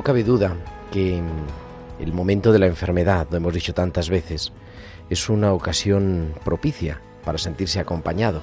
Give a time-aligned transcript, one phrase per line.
[0.00, 0.56] No cabe duda
[0.90, 1.20] que
[2.00, 4.50] el momento de la enfermedad, lo hemos dicho tantas veces,
[5.10, 8.42] es una ocasión propicia para sentirse acompañado.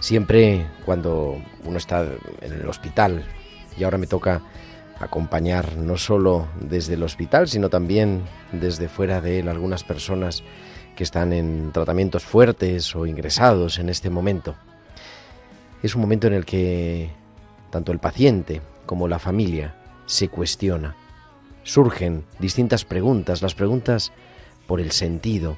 [0.00, 2.04] Siempre cuando uno está
[2.42, 3.24] en el hospital,
[3.78, 4.42] y ahora me toca
[5.00, 8.20] acompañar no solo desde el hospital, sino también
[8.52, 10.44] desde fuera de él algunas personas
[10.94, 14.56] que están en tratamientos fuertes o ingresados en este momento.
[15.82, 17.12] Es un momento en el que
[17.70, 19.77] tanto el paciente como la familia
[20.08, 20.96] se cuestiona.
[21.62, 24.10] Surgen distintas preguntas, las preguntas
[24.66, 25.56] por el sentido,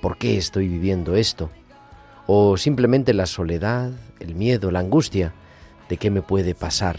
[0.00, 1.50] ¿por qué estoy viviendo esto?
[2.26, 5.34] O simplemente la soledad, el miedo, la angustia
[5.88, 6.98] de qué me puede pasar,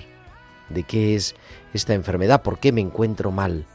[0.69, 1.35] de qué es
[1.73, 3.65] esta enfermedad, por qué me encuentro mal,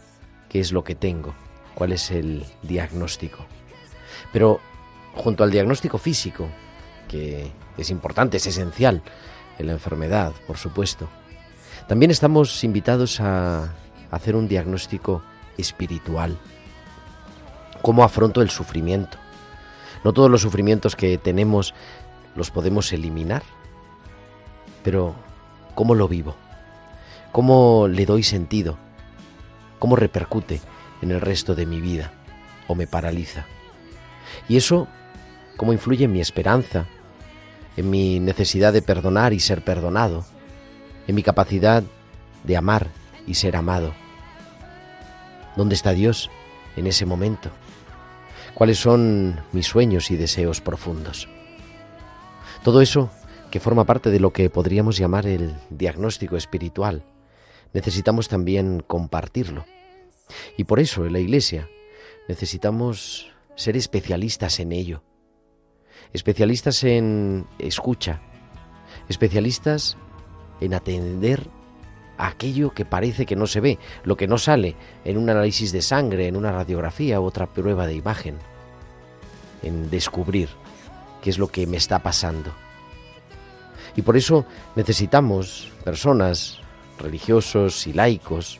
[0.48, 1.34] qué es lo que tengo,
[1.74, 3.44] cuál es el diagnóstico.
[4.32, 4.60] Pero
[5.14, 6.48] junto al diagnóstico físico,
[7.08, 9.02] que es importante, es esencial
[9.58, 11.08] en la enfermedad, por supuesto,
[11.88, 13.72] también estamos invitados a
[14.10, 15.22] hacer un diagnóstico
[15.56, 16.38] espiritual.
[17.80, 19.16] ¿Cómo afronto el sufrimiento?
[20.04, 21.74] No todos los sufrimientos que tenemos
[22.36, 23.42] los podemos eliminar,
[24.84, 25.14] pero
[25.74, 26.36] ¿cómo lo vivo?
[27.32, 28.76] ¿Cómo le doy sentido?
[29.78, 30.60] ¿Cómo repercute
[31.00, 32.12] en el resto de mi vida
[32.68, 33.46] o me paraliza?
[34.46, 34.88] Y eso,
[35.56, 36.86] ¿cómo influye en mi esperanza,
[37.78, 40.26] en mi necesidad de perdonar y ser perdonado,
[41.08, 41.82] en mi capacidad
[42.44, 42.86] de amar
[43.26, 43.92] y ser amado?
[45.56, 46.30] ¿Dónde está Dios
[46.76, 47.50] en ese momento?
[48.54, 51.28] ¿Cuáles son mis sueños y deseos profundos?
[52.62, 53.10] Todo eso
[53.50, 57.04] que forma parte de lo que podríamos llamar el diagnóstico espiritual,
[57.72, 59.64] necesitamos también compartirlo.
[60.56, 61.68] Y por eso en la Iglesia
[62.28, 65.02] necesitamos ser especialistas en ello,
[66.12, 68.20] especialistas en escucha,
[69.08, 69.96] especialistas
[70.60, 71.48] en atender
[72.18, 74.74] aquello que parece que no se ve, lo que no sale
[75.04, 78.36] en un análisis de sangre, en una radiografía u otra prueba de imagen,
[79.62, 80.48] en descubrir
[81.22, 82.52] qué es lo que me está pasando.
[83.96, 84.44] Y por eso
[84.76, 86.58] necesitamos personas,
[86.98, 88.58] religiosos y laicos,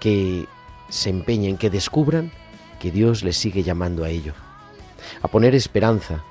[0.00, 0.46] que
[0.88, 2.30] se empeñen, que descubran
[2.80, 4.34] que Dios les sigue llamando a ello,
[5.22, 6.22] a poner esperanza,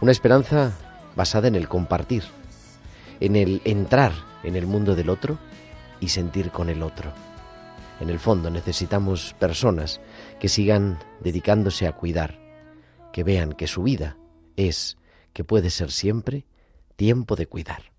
[0.00, 0.72] una esperanza
[1.14, 2.24] basada en el compartir,
[3.20, 4.12] en el entrar
[4.42, 5.38] en el mundo del otro
[6.00, 7.12] y sentir con el otro.
[8.00, 10.00] En el fondo necesitamos personas
[10.38, 12.38] que sigan dedicándose a cuidar,
[13.12, 14.16] que vean que su vida
[14.56, 14.98] es,
[15.32, 16.44] que puede ser siempre,
[16.96, 17.95] tiempo de cuidar.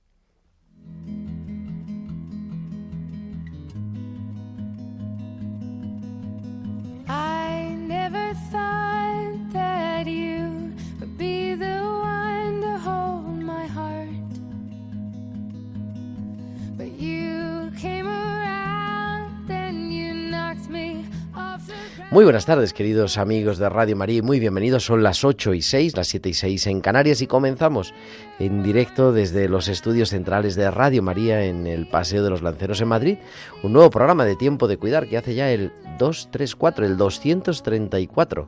[22.18, 24.84] Muy buenas tardes, queridos amigos de Radio María, muy bienvenidos.
[24.84, 27.94] Son las 8 y 6, las 7 y 6 en Canarias, y comenzamos
[28.40, 32.82] en directo desde los estudios centrales de Radio María en el Paseo de los Lanceros
[32.82, 33.18] en Madrid,
[33.62, 38.48] un nuevo programa de Tiempo de Cuidar que hace ya el 234, el 234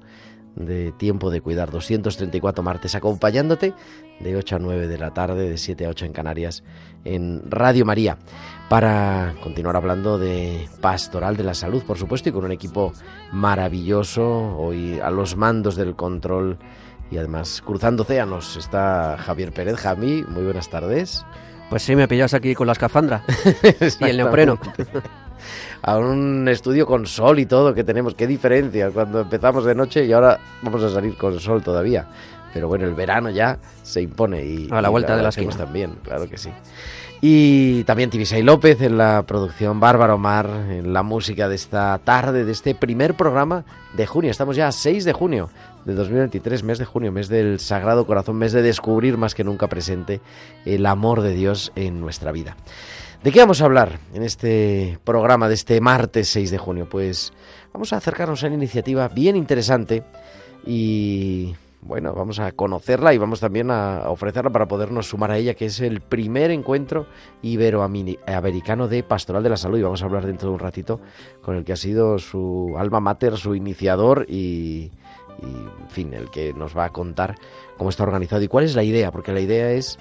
[0.56, 3.74] de Tiempo de Cuidar, 234 martes, acompañándote
[4.20, 6.64] de 8 a 9 de la tarde, de 7 a 8 en Canarias,
[7.06, 8.18] en Radio María,
[8.70, 12.94] para continuar hablando de pastoral de la salud, por supuesto, y con un equipo
[13.32, 16.58] maravilloso, hoy a los mandos del control
[17.12, 19.78] y además cruzando océanos está Javier Pérez.
[19.78, 21.26] Jami, muy buenas tardes.
[21.70, 23.24] Pues sí, me pillas aquí con la escafandra
[24.00, 24.60] y el neopreno.
[25.82, 28.16] A un estudio con sol y todo que tenemos.
[28.16, 32.08] Qué diferencia cuando empezamos de noche y ahora vamos a salir con sol todavía.
[32.54, 35.96] Pero bueno, el verano ya se impone y a la vuelta de la esquina también,
[36.04, 36.50] claro que sí.
[37.22, 42.46] Y también Tibisay López en la producción, Bárbara Omar en la música de esta tarde,
[42.46, 44.32] de este primer programa de junio.
[44.32, 45.50] Estamos ya a 6 de junio
[45.84, 49.68] de 2023, mes de junio, mes del Sagrado Corazón, mes de descubrir más que nunca
[49.68, 50.22] presente
[50.66, 52.56] el amor de Dios en nuestra vida.
[53.24, 56.88] ¿De qué vamos a hablar en este programa de este martes 6 de junio?
[56.90, 57.34] Pues
[57.74, 60.06] vamos a acercarnos a una iniciativa bien interesante
[60.66, 65.54] y bueno, vamos a conocerla y vamos también a ofrecerla para podernos sumar a ella,
[65.54, 67.08] que es el primer encuentro
[67.42, 69.80] iberoamericano de Pastoral de la Salud.
[69.80, 71.02] Y vamos a hablar dentro de un ratito
[71.42, 74.92] con el que ha sido su alma mater, su iniciador y,
[75.42, 75.46] y
[75.82, 77.36] en fin, el que nos va a contar
[77.78, 80.00] cómo está organizado y cuál es la idea, porque la idea es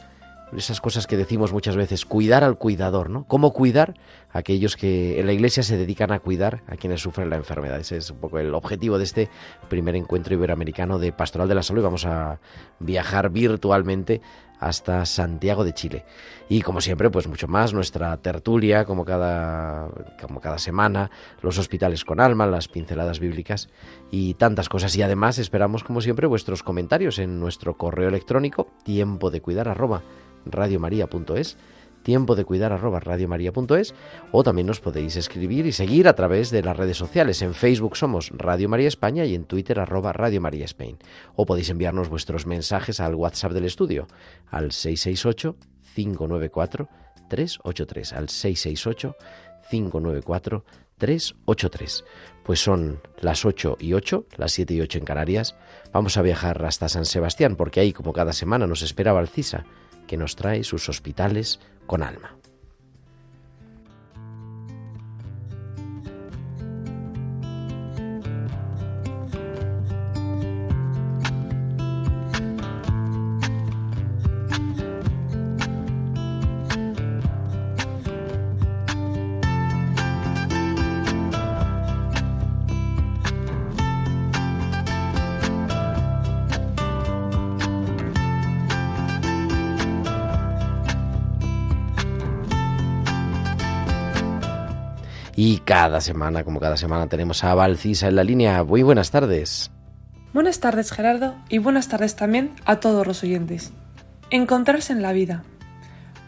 [0.56, 3.24] esas cosas que decimos muchas veces, cuidar al cuidador, ¿no?
[3.24, 3.94] ¿Cómo cuidar
[4.32, 7.78] a aquellos que en la iglesia se dedican a cuidar a quienes sufren la enfermedad?
[7.80, 9.28] Ese es un poco el objetivo de este
[9.68, 12.40] primer encuentro iberoamericano de Pastoral de la Salud y vamos a
[12.78, 14.20] viajar virtualmente
[14.60, 16.04] hasta Santiago de Chile.
[16.48, 19.88] Y como siempre, pues mucho más, nuestra tertulia, como cada,
[20.20, 21.10] como cada semana,
[21.42, 23.68] los hospitales con alma, las pinceladas bíblicas
[24.10, 24.96] y tantas cosas.
[24.96, 30.02] Y además esperamos, como siempre, vuestros comentarios en nuestro correo electrónico, tiempo de cuidar arroba
[30.50, 31.56] radiomaria.es,
[32.02, 33.94] tiempo de cuidar arroba radiomaria.es,
[34.32, 37.42] o también nos podéis escribir y seguir a través de las redes sociales.
[37.42, 40.96] En Facebook somos Radio María España y en Twitter arroba Radio María Spain.
[41.36, 44.06] O podéis enviarnos vuestros mensajes al WhatsApp del estudio,
[44.50, 45.56] al 668
[45.94, 46.88] 594
[47.28, 49.16] 383, al 668
[49.70, 50.64] 594
[50.96, 52.04] 383.
[52.42, 55.56] Pues son las 8 y 8, las 7 y 8 en Canarias.
[55.92, 59.66] Vamos a viajar hasta San Sebastián porque ahí, como cada semana, nos espera Valcisa
[60.08, 62.34] que nos trae sus hospitales con alma.
[95.68, 98.64] Cada semana, como cada semana, tenemos a Valcisa en la línea.
[98.64, 99.70] Muy buenas tardes.
[100.32, 103.74] Buenas tardes, Gerardo, y buenas tardes también a todos los oyentes.
[104.30, 105.44] Encontrarse en la vida.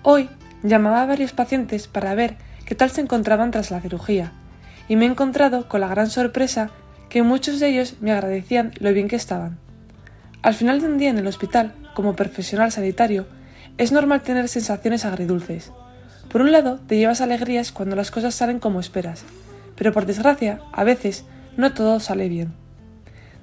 [0.02, 0.28] Hoy
[0.62, 4.32] llamaba a varios pacientes para ver qué tal se encontraban tras la cirugía,
[4.88, 6.68] y me he encontrado con la gran sorpresa
[7.08, 9.58] que muchos de ellos me agradecían lo bien que estaban.
[10.42, 13.26] Al final de un día en el hospital, como profesional sanitario,
[13.78, 15.72] es normal tener sensaciones agridulces.
[16.30, 19.24] Por un lado, te llevas alegrías cuando las cosas salen como esperas,
[19.76, 21.24] pero por desgracia, a veces,
[21.56, 22.52] no todo sale bien.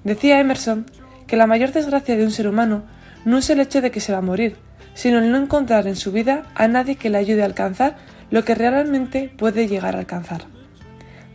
[0.03, 0.85] Decía Emerson
[1.27, 2.83] que la mayor desgracia de un ser humano
[3.25, 4.55] no es el hecho de que se va a morir,
[4.93, 7.97] sino el no encontrar en su vida a nadie que le ayude a alcanzar
[8.31, 10.45] lo que realmente puede llegar a alcanzar.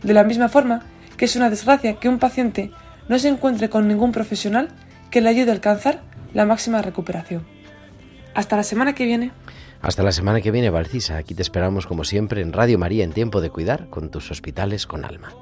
[0.01, 0.81] De la misma forma
[1.17, 2.71] que es una desgracia que un paciente
[3.07, 4.69] no se encuentre con ningún profesional
[5.11, 6.01] que le ayude a alcanzar
[6.33, 7.45] la máxima recuperación.
[8.33, 9.31] Hasta la semana que viene.
[9.83, 11.17] Hasta la semana que viene, Valcisa.
[11.17, 14.87] Aquí te esperamos como siempre en Radio María en Tiempo de Cuidar con tus hospitales
[14.87, 15.33] con alma.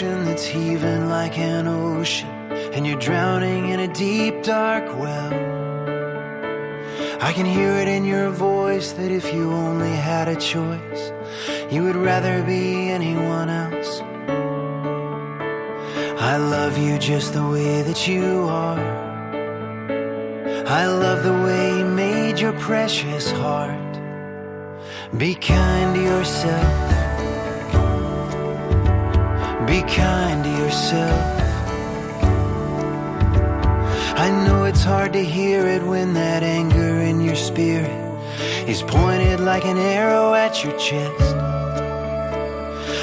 [0.00, 2.28] That's heaving like an ocean,
[2.72, 5.32] and you're drowning in a deep, dark well.
[7.20, 11.12] I can hear it in your voice that if you only had a choice,
[11.70, 14.00] you would rather be anyone else.
[16.18, 18.80] I love you just the way that you are.
[20.66, 24.00] I love the way you made your precious heart.
[25.18, 26.99] Be kind to yourself.
[29.70, 31.20] Be kind to yourself.
[34.18, 38.00] I know it's hard to hear it when that anger in your spirit
[38.68, 41.36] is pointed like an arrow at your chest.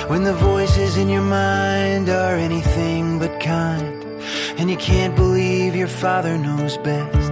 [0.09, 4.03] When the voices in your mind are anything but kind,
[4.59, 7.31] and you can't believe your father knows best.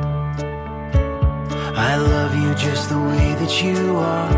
[1.89, 4.37] I love you just the way that you are.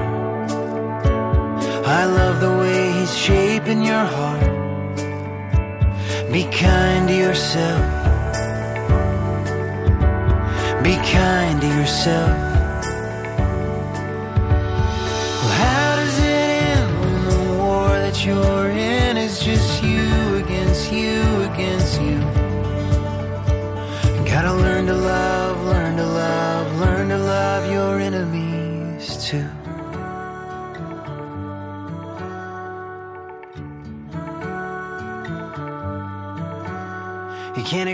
[1.86, 4.56] I love the way he's shaping your heart.
[6.38, 7.82] Be kind to yourself.
[10.84, 12.47] Be kind to yourself.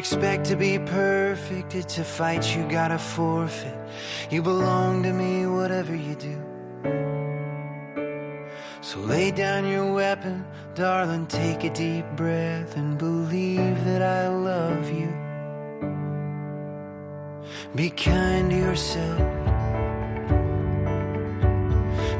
[0.04, 1.76] Expect to be perfect.
[1.76, 3.74] It's a fight you gotta forfeit.
[4.30, 6.38] You belong to me, whatever you do.
[8.82, 10.46] So lay down your weapon,
[10.76, 11.28] darling.
[11.28, 15.10] Take a deep breath and believe that I love you.
[17.74, 19.20] Be kind to yourself.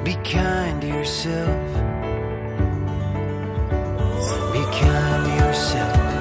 [0.06, 1.68] Be kind to yourself.
[4.54, 6.13] Be kind to yourself.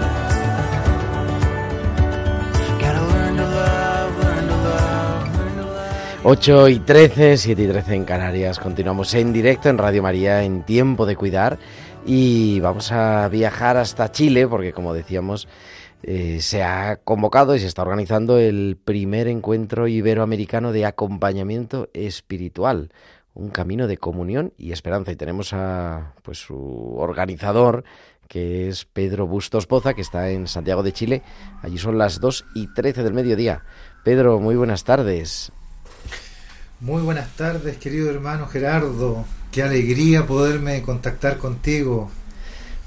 [6.24, 8.60] 8 y 13, 7 y 13 en Canarias.
[8.60, 11.58] Continuamos en directo en Radio María en Tiempo de Cuidar
[12.06, 15.48] y vamos a viajar hasta Chile porque como decíamos
[16.04, 22.92] eh, se ha convocado y se está organizando el primer encuentro iberoamericano de acompañamiento espiritual,
[23.34, 27.82] un camino de comunión y esperanza y tenemos a pues su organizador
[28.28, 31.22] que es Pedro Bustos Poza, que está en Santiago de Chile.
[31.62, 33.64] Allí son las 2 y 13 del mediodía.
[34.04, 35.52] Pedro, muy buenas tardes.
[36.82, 39.24] Muy buenas tardes, querido hermano Gerardo.
[39.52, 42.10] Qué alegría poderme contactar contigo.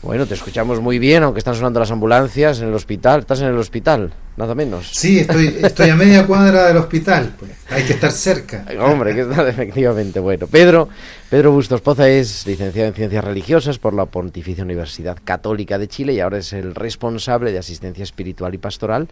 [0.01, 3.21] Bueno, te escuchamos muy bien, aunque están sonando las ambulancias en el hospital.
[3.21, 4.91] Estás en el hospital, nada menos.
[4.91, 8.65] Sí, estoy, estoy a media cuadra del hospital, pues hay que estar cerca.
[8.81, 10.45] Hombre, que está efectivamente bueno.
[10.47, 10.89] Pedro,
[11.29, 16.11] Pedro Bustos Poza es licenciado en Ciencias Religiosas por la Pontificia Universidad Católica de Chile
[16.11, 19.07] y ahora es el responsable de asistencia espiritual y pastoral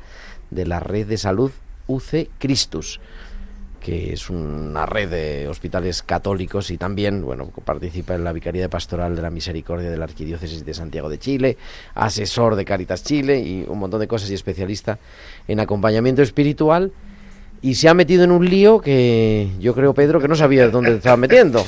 [0.51, 1.53] de la red de salud
[1.87, 2.99] UC Christus
[3.83, 8.69] que es una red de hospitales católicos y también, bueno, participa en la Vicaría de
[8.69, 11.57] Pastoral de la Misericordia de la Arquidiócesis de Santiago de Chile,
[11.93, 14.97] asesor de Caritas Chile y un montón de cosas y especialista
[15.49, 16.93] en acompañamiento espiritual
[17.61, 20.95] y se ha metido en un lío que yo creo, Pedro, que no sabía dónde
[20.95, 21.65] estaba metiendo.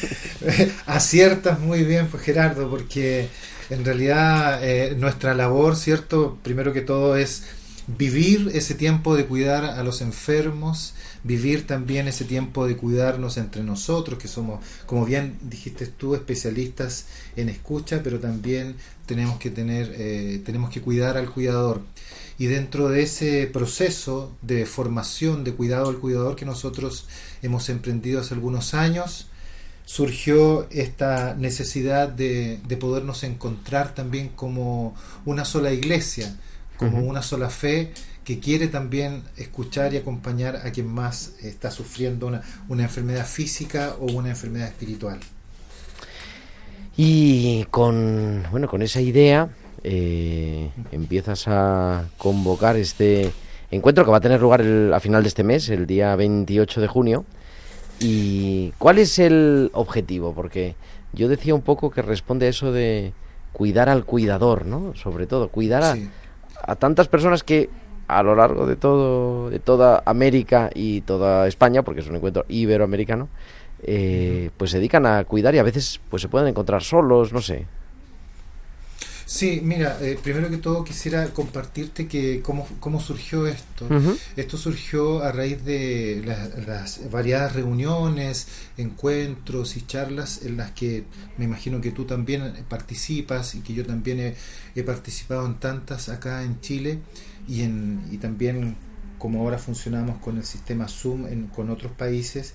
[0.86, 3.28] Aciertas muy bien, pues Gerardo, porque
[3.70, 6.38] en realidad eh, nuestra labor, ¿cierto?
[6.42, 7.44] Primero que todo es
[7.86, 13.62] vivir ese tiempo de cuidar a los enfermos, vivir también ese tiempo de cuidarnos entre
[13.62, 18.76] nosotros, que somos, como bien dijiste tú, especialistas en escucha, pero también
[19.06, 21.82] tenemos que tener, eh, tenemos que cuidar al cuidador.
[22.38, 27.06] Y dentro de ese proceso de formación de cuidado al cuidador que nosotros
[27.42, 29.28] hemos emprendido hace algunos años,
[29.84, 36.34] surgió esta necesidad de, de podernos encontrar también como una sola iglesia,
[36.76, 37.92] como una sola fe
[38.24, 43.94] que quiere también escuchar y acompañar a quien más está sufriendo una, una enfermedad física
[44.00, 45.20] o una enfermedad espiritual.
[46.96, 49.48] Y con, bueno, con esa idea
[49.82, 53.32] eh, empiezas a convocar este
[53.70, 56.80] encuentro que va a tener lugar el- a final de este mes, el día 28
[56.80, 57.24] de junio.
[58.00, 60.32] ¿Y cuál es el objetivo?
[60.34, 60.76] Porque
[61.12, 63.12] yo decía un poco que responde a eso de
[63.52, 64.94] cuidar al cuidador, ¿no?
[64.96, 66.08] Sobre todo, cuidar a, Sí.
[66.66, 67.70] A tantas personas que
[68.06, 72.44] a lo largo de todo de toda América y toda España, porque es un encuentro
[72.48, 73.28] iberoamericano,
[73.82, 77.40] eh, pues se dedican a cuidar y a veces pues se pueden encontrar solos, no
[77.40, 77.66] sé.
[79.36, 83.88] Sí, mira, eh, primero que todo quisiera compartirte que cómo, cómo surgió esto.
[84.36, 91.02] Esto surgió a raíz de la- las variadas reuniones, encuentros y charlas en las que
[91.36, 94.36] me imagino que tú también participas y que yo también he,
[94.76, 97.00] he participado en tantas acá en Chile
[97.48, 98.76] y, en, y también
[99.18, 102.52] como ahora funcionamos con el sistema Zoom en- con otros países,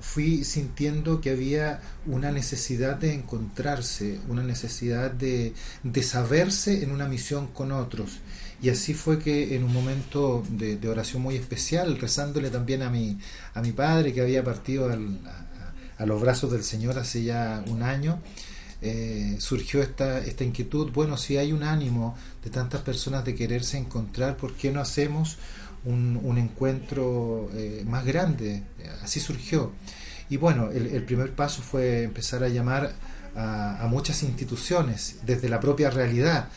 [0.00, 7.06] fui sintiendo que había una necesidad de encontrarse, una necesidad de, de saberse en una
[7.06, 8.20] misión con otros.
[8.62, 13.18] Y así fue que en un momento de, oración muy especial, rezándole también a mi,
[13.54, 14.90] a mi padre que había partido
[15.98, 18.20] a los brazos del Señor hace ya un año,
[18.82, 23.76] eh, surgió esta, esta inquietud, bueno, si hay un ánimo de tantas personas de quererse
[23.76, 25.36] encontrar, ¿por qué no hacemos
[25.84, 28.62] un, un encuentro eh, más grande?
[29.02, 29.72] Así surgió.
[30.28, 32.92] Y bueno, el, el primer paso fue empezar a llamar
[33.34, 36.48] a, a muchas instituciones desde la propia realidad.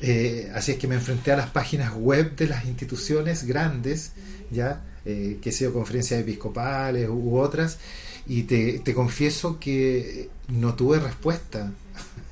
[0.00, 4.12] Eh, así es que me enfrenté a las páginas web de las instituciones grandes,
[4.50, 7.78] ya eh, que sea conferencias episcopales u, u otras,
[8.26, 11.72] y te, te confieso que no tuve respuesta.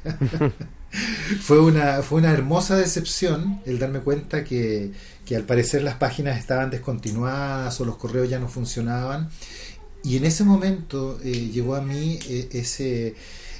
[1.41, 4.93] fue una, fue una hermosa decepción el darme cuenta que,
[5.29, 9.29] que al parecer las páginas estaban descontinuadas o los correos ya no funcionaban.
[10.03, 13.15] Y en ese momento eh, llegó a mí eh, ese,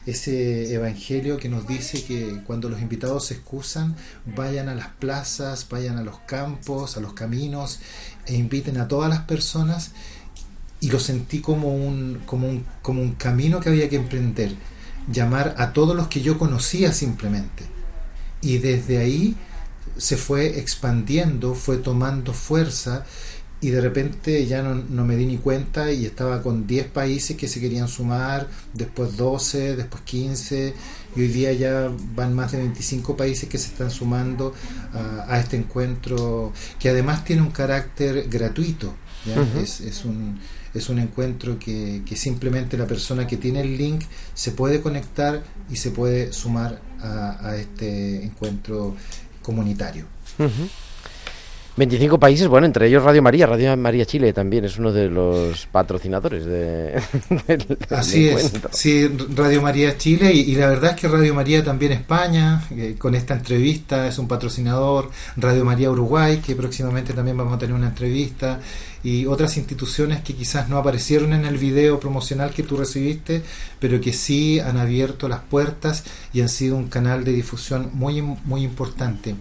[0.07, 5.69] ese evangelio que nos dice que cuando los invitados se excusan, vayan a las plazas,
[5.69, 7.81] vayan a los campos, a los caminos
[8.25, 9.91] e inviten a todas las personas.
[10.81, 14.55] Y lo sentí como un, como un, como un camino que había que emprender,
[15.13, 17.67] llamar a todos los que yo conocía simplemente.
[18.41, 19.37] Y desde ahí
[19.97, 23.05] se fue expandiendo, fue tomando fuerza
[23.61, 27.37] y de repente ya no, no, me di ni cuenta y estaba con 10 países
[27.37, 30.75] que se querían sumar, después 12, después 15
[31.17, 34.55] y hoy día ya van más de 25 países que se están sumando
[34.93, 38.95] a, a este encuentro que además tiene un carácter gratuito,
[39.27, 39.41] ¿ya?
[39.41, 39.63] Uh -huh.
[39.63, 40.39] es, es, un,
[40.73, 44.05] es un encuentro que, que, simplemente la persona que tiene el link
[44.35, 48.95] se puede conectar y se puede sumar a, a este encuentro
[49.49, 50.05] comunitario.
[51.79, 55.67] 25 países, bueno, entre ellos Radio María, Radio María Chile también es uno de los
[55.67, 57.01] patrocinadores de,
[57.47, 61.33] del, Así del es, sí, Radio María Chile y, y, la verdad es que Radio
[61.35, 67.13] María también España, eh, con esta entrevista es un patrocinador, Radio María Uruguay, que próximamente
[67.13, 68.59] también vamos a tener una entrevista
[69.03, 73.43] y otras instituciones que quizás no aparecieron en el video promocional que tú recibiste,
[73.79, 78.21] pero que sí han abierto las puertas y han sido un canal de difusión muy,
[78.21, 79.37] muy importante.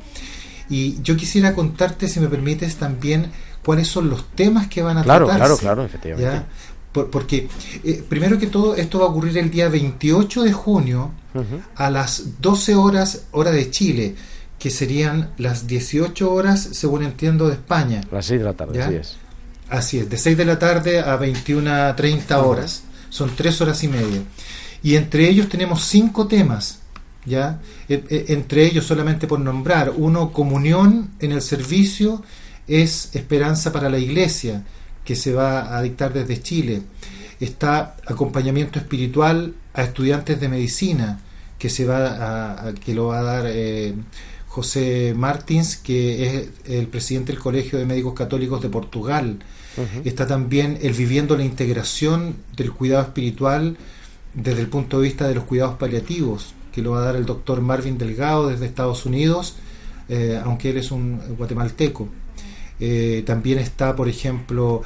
[0.70, 3.32] Y yo quisiera contarte, si me permites, también
[3.64, 5.48] cuáles son los temas que van a claro, tratarse.
[5.48, 6.32] Claro, claro, efectivamente.
[6.32, 6.48] ¿ya?
[6.92, 7.48] Por, porque,
[7.84, 11.62] eh, primero que todo, esto va a ocurrir el día 28 de junio uh -huh.
[11.76, 14.16] a las 12 horas, hora de Chile,
[14.58, 18.02] que serían las 18 horas, según entiendo, de España.
[18.12, 18.88] Las 6 de la tarde, ¿ya?
[18.88, 19.18] así es.
[19.70, 22.84] Así es, de 6 de la tarde a 21 30 horas.
[23.10, 24.22] Son 3 horas y media.
[24.82, 26.77] Y entre ellos tenemos cinco temas
[27.28, 27.60] ¿ya?
[27.88, 32.24] E, e, entre ellos, solamente por nombrar, uno, comunión en el servicio,
[32.68, 34.64] es esperanza para la iglesia,
[35.04, 36.82] que se va a dictar desde Chile.
[37.40, 41.20] Está acompañamiento espiritual a estudiantes de medicina,
[41.60, 43.94] que, se va a, a que lo va a dar eh,
[44.48, 49.40] José Martins, que es el presidente del Colegio de Médicos Católicos de Portugal.
[49.78, 50.02] Uh -huh.
[50.06, 53.78] Está también el viviendo la integración del cuidado espiritual
[54.34, 57.26] desde el punto de vista de los cuidados paliativos que lo va a dar el
[57.26, 59.56] doctor Marvin Delgado desde Estados Unidos,
[60.10, 62.08] eh, aunque él es un guatemalteco.
[62.80, 64.84] Eh, también está, por ejemplo,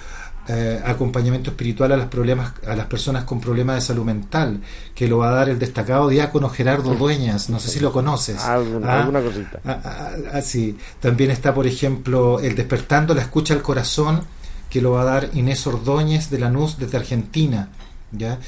[0.47, 4.61] eh, acompañamiento espiritual a, las problemas, a las personas con problemas de salud mental,
[4.95, 8.41] que lo va a dar el destacado diácono Gerardo Dueñas, no sé si lo conoces.
[8.41, 8.99] Alguna, ¿Ah?
[9.01, 9.59] alguna cosita.
[9.65, 10.77] Ah, ah, ah, sí.
[11.01, 14.21] También está, por ejemplo, el despertando la escucha al corazón,
[14.69, 17.67] que lo va a dar Inés Ordóñez de Lanús desde Argentina.
[18.13, 18.39] ¿ya?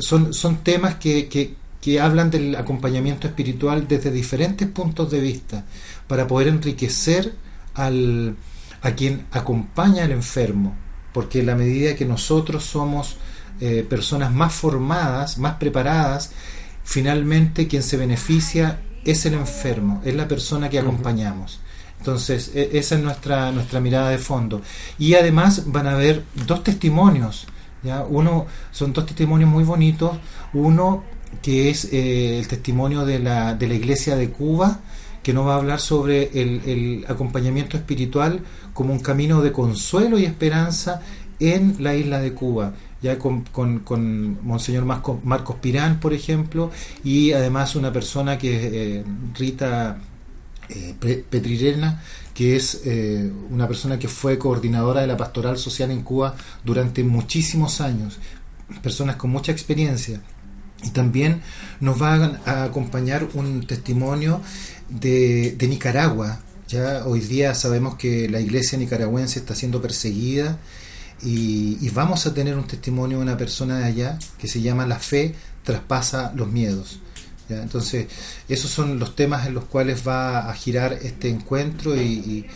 [0.00, 1.54] son, son temas que, que
[1.86, 5.64] que hablan del acompañamiento espiritual desde diferentes puntos de vista
[6.08, 7.32] para poder enriquecer
[7.74, 8.34] al,
[8.82, 10.74] a quien acompaña al enfermo,
[11.12, 13.18] porque en la medida que nosotros somos
[13.60, 16.32] eh, personas más formadas, más preparadas,
[16.82, 21.60] finalmente quien se beneficia es el enfermo, es la persona que acompañamos.
[22.00, 24.60] Entonces, e esa es nuestra, nuestra mirada de fondo.
[24.98, 27.46] Y además van a haber dos testimonios.
[27.84, 28.02] ¿ya?
[28.02, 30.18] Uno, son dos testimonios muy bonitos.
[30.52, 31.04] Uno
[31.42, 34.80] que es eh, el testimonio de la, de la Iglesia de Cuba,
[35.22, 38.40] que nos va a hablar sobre el, acompañamiento espiritual
[38.72, 41.00] como un camino de consuelo y esperanza
[41.40, 46.70] en la isla de Cuba, ya con, con, Monseñor Marcos, Marcos Pirán, por ejemplo,
[47.02, 49.98] y además una persona que es eh, Rita
[50.68, 50.94] eh,
[51.28, 56.36] Petrirena, que es eh, una persona que fue coordinadora de la pastoral social en Cuba
[56.64, 58.18] durante muchísimos años,
[58.82, 60.20] personas con mucha experiencia.
[60.82, 61.40] Y también
[61.80, 64.40] nos va a acompañar un testimonio
[64.88, 66.40] de, de, Nicaragua.
[66.68, 70.58] Ya hoy día sabemos que la iglesia nicaragüense está siendo perseguida
[71.22, 74.98] y, vamos a tener un testimonio de una persona de allá que se llama La
[74.98, 75.34] fe
[75.64, 77.00] traspasa los miedos.
[77.48, 78.06] Entonces,
[78.48, 82.46] esos son los temas en los cuales va a girar este encuentro y,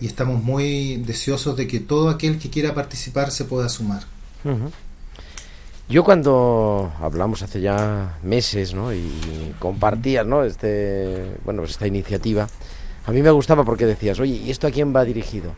[0.00, 4.02] estamos muy deseosos de que todo aquel que quiera participar se pueda sumar.
[5.88, 8.92] Yo cuando hablamos hace ya meses, ¿no?
[8.92, 10.42] Y compartías, ¿no?
[10.42, 12.48] Este, bueno, pues esta iniciativa,
[13.06, 15.52] a mí me gustaba porque decías, oye, ¿y esto a quién va dirigido?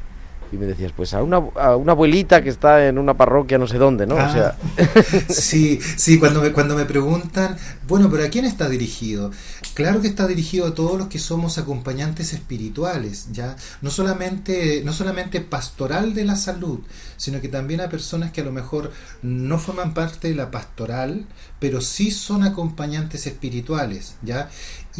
[0.50, 3.66] Y me decías, pues a una, a una abuelita que está en una parroquia no
[3.66, 4.22] sé dónde, ¿no?
[4.22, 4.58] o Ah, sea,
[5.28, 7.56] sí, sí, cuando me, cuando me preguntan,
[7.86, 9.30] bueno, pero ¿a quién está dirigido?
[9.74, 13.56] Claro que está dirigido a todos los que somos acompañantes espirituales, ¿ya?
[13.80, 16.80] No solamente, no solamente pastoral de la salud,
[17.16, 21.26] sino que también a personas que a lo mejor no forman parte de la pastoral,
[21.60, 24.50] pero sí son acompañantes espirituales, ¿ya?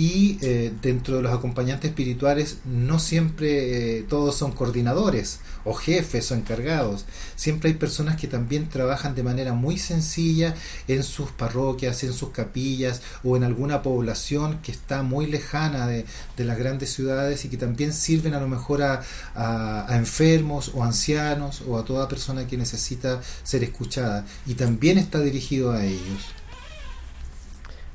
[0.01, 6.31] Y eh, dentro de los acompañantes espirituales no siempre eh, todos son coordinadores o jefes
[6.31, 7.05] o encargados.
[7.35, 10.55] Siempre hay personas que también trabajan de manera muy sencilla
[10.87, 16.07] en sus parroquias, en sus capillas o en alguna población que está muy lejana de,
[16.37, 19.03] de las grandes ciudades y que también sirven a lo mejor a,
[19.35, 24.25] a- a enfermos o ancianos o a toda persona que necesita ser escuchada.
[24.47, 26.37] Y también está dirigido a ellos.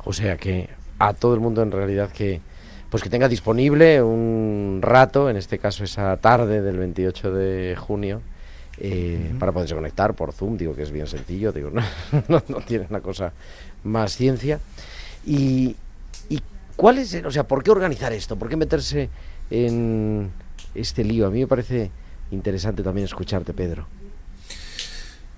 [0.04, 0.70] o sea que
[1.08, 2.42] a todo el mundo en realidad que
[2.90, 8.22] pues que tenga disponible un rato, en este caso esa tarde del 28 de junio,
[8.78, 11.82] eh, para poderse conectar por Zoom, digo que es bien sencillo, digo, no,
[12.28, 13.34] no, no tiene una cosa
[13.84, 14.60] más ciencia.
[15.26, 15.76] Y,
[16.30, 16.40] y
[16.76, 18.36] cuál es, o sea, ¿por qué organizar esto?
[18.36, 19.10] ¿Por qué meterse
[19.50, 20.30] en
[20.76, 21.26] este lío?
[21.26, 21.90] A mí me parece
[22.30, 23.88] interesante también escucharte, Pedro.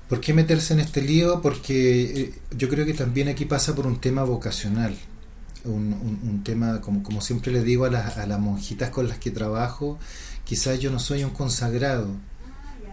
[0.10, 1.42] ¿Por qué meterse en este lío?
[1.42, 4.94] Porque eh, yo creo que también aquí pasa por un tema vocacional.
[5.66, 9.08] Un, un- un tema, como, como siempre le digo a las, a las monjitas con
[9.08, 9.98] las que trabajo,
[10.44, 12.08] quizás yo no soy un consagrado,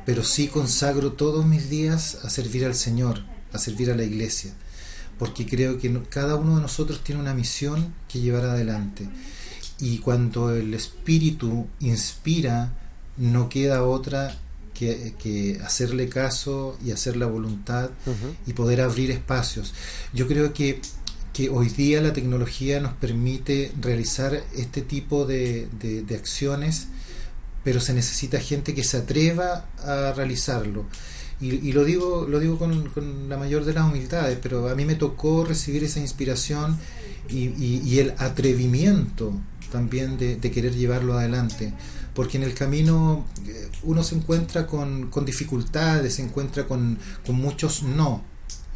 [0.06, 4.52] pero sí consagro todos mis días a servir al Señor, a servir a la iglesia,
[5.18, 9.08] porque creo que cada uno de nosotros tiene una misión que llevar adelante.
[9.78, 12.72] Y cuando el Espíritu inspira,
[13.16, 14.34] no queda otra
[14.74, 17.90] que, que hacerle caso y hacer la voluntad
[18.46, 19.74] y poder abrir espacios.
[20.14, 20.80] Yo creo que,
[21.32, 26.88] que hoy día la tecnología nos permite realizar este tipo de, de- acciones,
[27.64, 30.84] pero se necesita gente que se atreva a realizarlo.
[31.40, 34.74] Y, y lo digo, lo digo con, con la mayor de las humildades, pero a
[34.74, 36.78] mí me tocó recibir esa inspiración
[37.28, 39.32] y, y- y el atrevimiento
[39.70, 41.72] también de, de querer llevarlo adelante.
[42.14, 47.36] Porque en el camino eh, uno se encuentra con, con dificultades, se encuentra con, con
[47.36, 48.22] muchos no.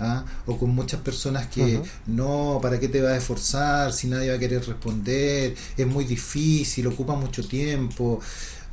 [0.00, 0.24] ¿Ah?
[0.46, 4.36] O con muchas personas que no, ¿para qué te vas a esforzar si nadie va
[4.36, 5.54] a querer responder?
[5.76, 8.20] Es muy difícil, ocupa mucho tiempo.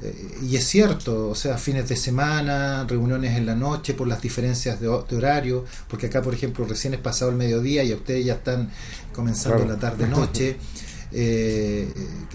[0.01, 4.21] Eh, y es cierto, o sea, fines de semana, reuniones en la noche por las
[4.21, 8.25] diferencias de, de horario, porque acá, por ejemplo, recién es pasado el mediodía y ustedes
[8.25, 8.69] ya están
[9.13, 9.73] comenzando Claro.
[9.73, 10.57] la tarde-noche.
[11.15, 11.87] Eh,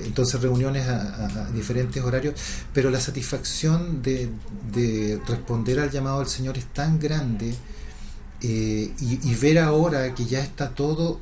[0.04, 2.34] entonces reuniones a, a- a diferentes horarios,
[2.72, 4.28] pero la satisfacción de,
[4.72, 7.52] de responder al llamado del Señor es tan grande
[8.42, 11.20] eh, y, y ver ahora que ya está todo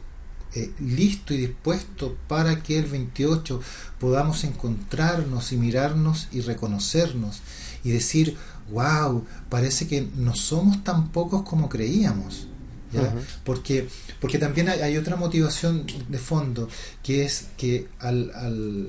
[0.57, 3.61] eh, listo y dispuesto para que el 28
[4.01, 7.43] podamos encontrarnos y mirarnos y reconocernos
[7.85, 8.39] y decir,
[8.71, 12.47] wow, parece que no somos tan pocos como creíamos.
[12.91, 13.15] ¿ya?
[13.45, 13.87] Porque,
[14.19, 16.71] porque también hay, hay otra motivación de fondo,
[17.03, 18.89] que es que al, al,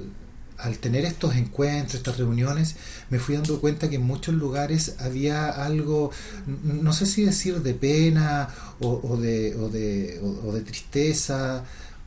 [0.58, 2.76] al tener estos encuentros, estas reuniones,
[3.10, 6.12] me fui dando cuenta que en muchos lugares había algo,
[6.64, 11.64] no sé si decir de pena o, de, o, de, o- de tristeza,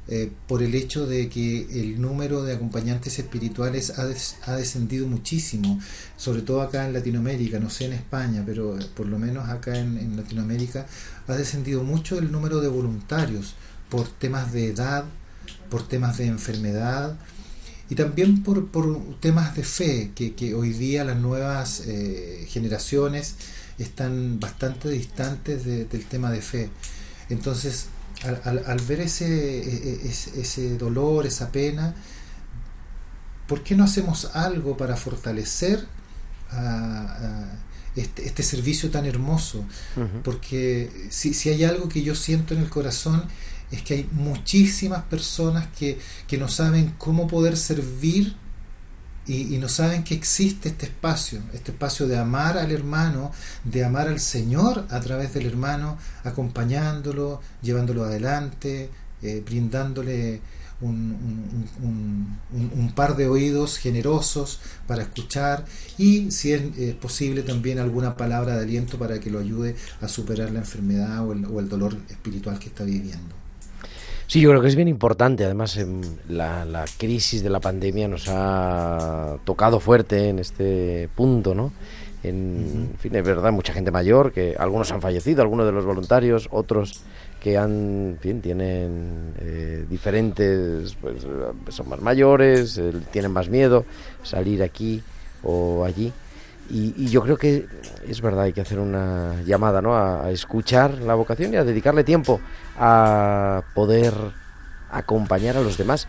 [0.08, 5.06] eh, por el hecho de que el número de acompañantes espirituales ha, des- ha descendido
[5.06, 5.78] muchísimo,
[6.16, 9.78] sobre todo acá en Latinoamérica, no sé en España, pero eh, por lo menos acá
[9.78, 10.86] en Latinoamérica
[11.28, 13.54] ha descendido mucho el número de voluntarios
[13.88, 15.04] por temas de edad,
[15.70, 17.16] por temas de enfermedad
[17.90, 23.34] y también por, por temas de fe, que, que hoy día las nuevas eh, generaciones
[23.78, 26.70] están bastante distantes de- del tema de fe.
[27.28, 27.86] Entonces,
[28.22, 29.26] al, al- al ver ese,
[29.60, 31.94] e- e- ese, ese dolor, esa pena,
[33.46, 35.86] ¿por qué no hacemos algo para fortalecer
[36.50, 37.58] a- a
[37.96, 39.64] este, este servicio tan hermoso?
[40.22, 43.24] Porque si, si hay algo que yo siento en el corazón
[43.70, 48.34] es que hay muchísimas personas que, que no saben cómo poder servir
[49.26, 53.30] y, no saben que existe este espacio, este espacio de amar al hermano,
[53.62, 58.90] de amar al Señor a través del hermano, acompañándolo, llevándolo adelante,
[59.22, 60.40] eh, brindándole
[60.80, 65.64] un, un- par de oídos generosos para escuchar
[65.98, 70.50] y si es posible también alguna palabra de aliento para que lo ayude a superar
[70.50, 73.34] la enfermedad o el, o el dolor espiritual que está viviendo.
[74.30, 75.44] Sí, yo creo que es bien importante.
[75.44, 81.52] Además, em, la, la crisis de la pandemia nos ha tocado fuerte en este punto,
[81.52, 81.72] ¿no?
[82.22, 85.84] En, en fin, es verdad, mucha gente mayor, que algunos han fallecido, algunos de los
[85.84, 87.02] voluntarios, otros
[87.40, 93.48] que han, en fin, tienen eh, diferentes, pues eh, son más mayores, eh, tienen más
[93.48, 93.84] miedo
[94.22, 95.02] salir aquí
[95.42, 96.12] o allí.
[96.70, 97.66] Y, yo creo que
[98.08, 99.96] es verdad, hay que hacer una llamada ¿no?
[99.96, 102.40] a, escuchar la vocación y a dedicarle tiempo
[102.78, 104.14] a poder
[104.90, 106.06] acompañar a los demás.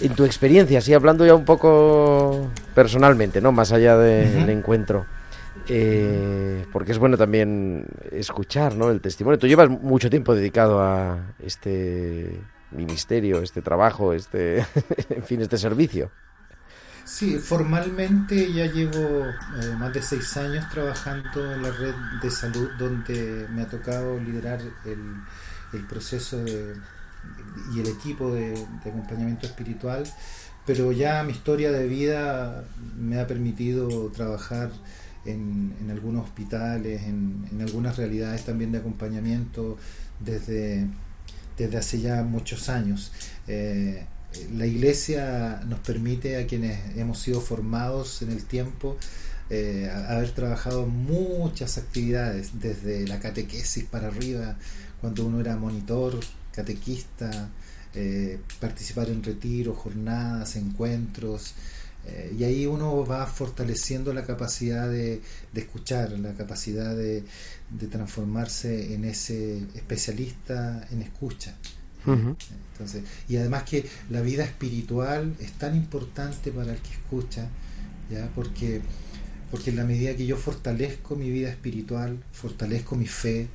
[0.00, 3.52] En tu experiencia, así hablando ya un poco personalmente, ¿no?
[3.52, 5.06] Más allá del encuentro.
[5.68, 8.90] Eh, porque es bueno también escuchar ¿no?
[8.90, 9.38] el testimonio.
[9.38, 14.58] Tú llevas mucho tiempo dedicado a este ministerio, este trabajo, este,
[15.10, 16.10] en fin, este servicio.
[17.04, 22.70] Sí, formalmente ya llevo eh, más de seis años trabajando en la red de salud
[22.78, 26.38] donde me ha tocado liderar el, proceso
[27.74, 30.04] y el equipo de, acompañamiento espiritual,
[30.64, 32.64] pero ya mi historia de vida
[32.96, 34.70] me ha permitido trabajar
[35.24, 39.76] en, algunos hospitales, en, algunas realidades también de acompañamiento
[40.20, 40.86] desde,
[41.58, 43.12] desde hace ya muchos años.
[43.48, 44.06] Eh,
[44.54, 48.96] la iglesia nos permite a quienes hemos sido formados en el tiempo
[49.54, 54.56] eh, haber trabajado muchas actividades, desde la catequesis para arriba,
[55.00, 56.18] cuando uno era monitor,
[56.52, 57.50] catequista,
[57.94, 61.54] eh, participar en retiros, jornadas, encuentros,
[62.06, 65.20] eh, y ahí uno va fortaleciendo la capacidad de,
[65.54, 67.24] escuchar, la capacidad de
[67.90, 71.54] transformarse en ese especialista en escucha.
[72.06, 77.48] Entonces, y además que la vida espiritual es tan importante para el que escucha,
[78.10, 78.28] ¿ya?
[78.34, 78.80] Porque,
[79.50, 83.48] porque en la medida que yo fortalezco mi vida espiritual, fortalezco mi fe,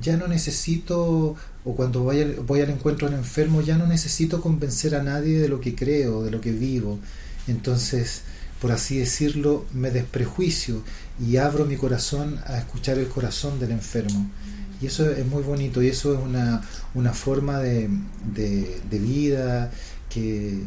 [0.00, 4.40] ya no necesito, o cuando voy al, voy al encuentro del enfermo, ya no necesito
[4.40, 6.98] convencer a nadie de lo que creo, de lo que vivo.
[7.46, 8.22] Entonces,
[8.60, 10.82] por así decirlo, me desprejuicio
[11.24, 14.30] y abro mi corazón a escuchar el corazón del enfermo.
[14.80, 16.62] Y eso es muy bonito y eso es una,
[16.94, 17.90] una forma de,
[18.34, 19.72] de, vida
[20.08, 20.62] que,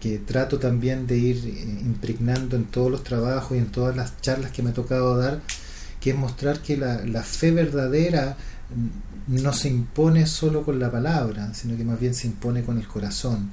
[0.00, 4.18] que, trato también de ir eh, impregnando en todos los trabajos y en todas las
[4.22, 5.40] charlas que me ha tocado dar,
[6.00, 8.38] que es mostrar que la, la fe verdadera
[9.26, 12.86] no se impone solo con la palabra, sino que más bien se impone con el
[12.86, 13.50] corazón.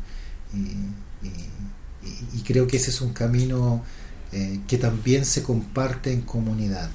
[0.53, 3.83] Y, creo que ese es un camino
[4.31, 6.89] eh, que también se comparte en comunidad.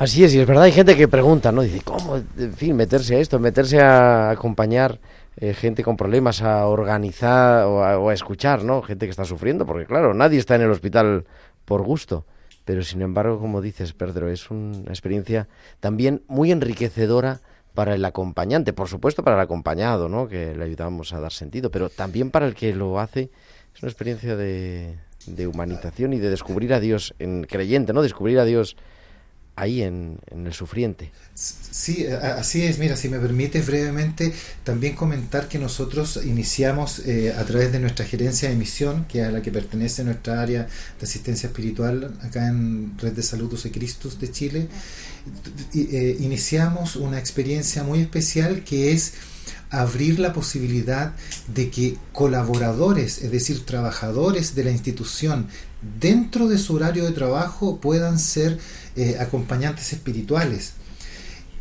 [0.00, 1.60] Así es, y es verdad, hay gente que pregunta, ¿no?
[1.60, 4.98] Dice, ¿cómo, en fin, meterse a esto, meterse a acompañar
[5.36, 8.80] eh, gente con problemas, a organizar o a, escuchar, ¿no?
[8.80, 11.26] Gente que está sufriendo, porque claro, nadie está en el hospital
[11.66, 12.24] por gusto.
[12.64, 15.48] Pero sin embargo, como dices, Pedro, es una experiencia
[15.80, 17.40] también muy enriquecedora
[17.74, 20.28] para el acompañante, por supuesto para el acompañado, ¿no?
[20.28, 23.28] Que le ayudamos a dar sentido, pero también para el que lo hace,
[23.74, 28.00] es una experiencia de, de humanización y de descubrir a Dios en creyente, ¿no?
[28.00, 28.78] Descubrir a Dios
[29.60, 31.12] ahí en, el sufriente.
[31.34, 32.78] Sí, así es.
[32.78, 34.32] Mira, si me permites brevemente
[34.64, 39.28] también comentar que nosotros iniciamos eh, a través de nuestra gerencia de misión, que es
[39.28, 40.62] a la que pertenece nuestra área
[40.98, 44.68] de asistencia espiritual acá en Red de Salud de Cristus de Chile,
[45.74, 49.12] eh, iniciamos una experiencia muy especial que es
[49.70, 51.12] abrir la posibilidad
[51.54, 55.48] de que colaboradores, es decir, trabajadores de la institución,
[55.98, 58.58] dentro de su horario de trabajo puedan ser
[58.96, 60.74] eh, acompañantes espirituales.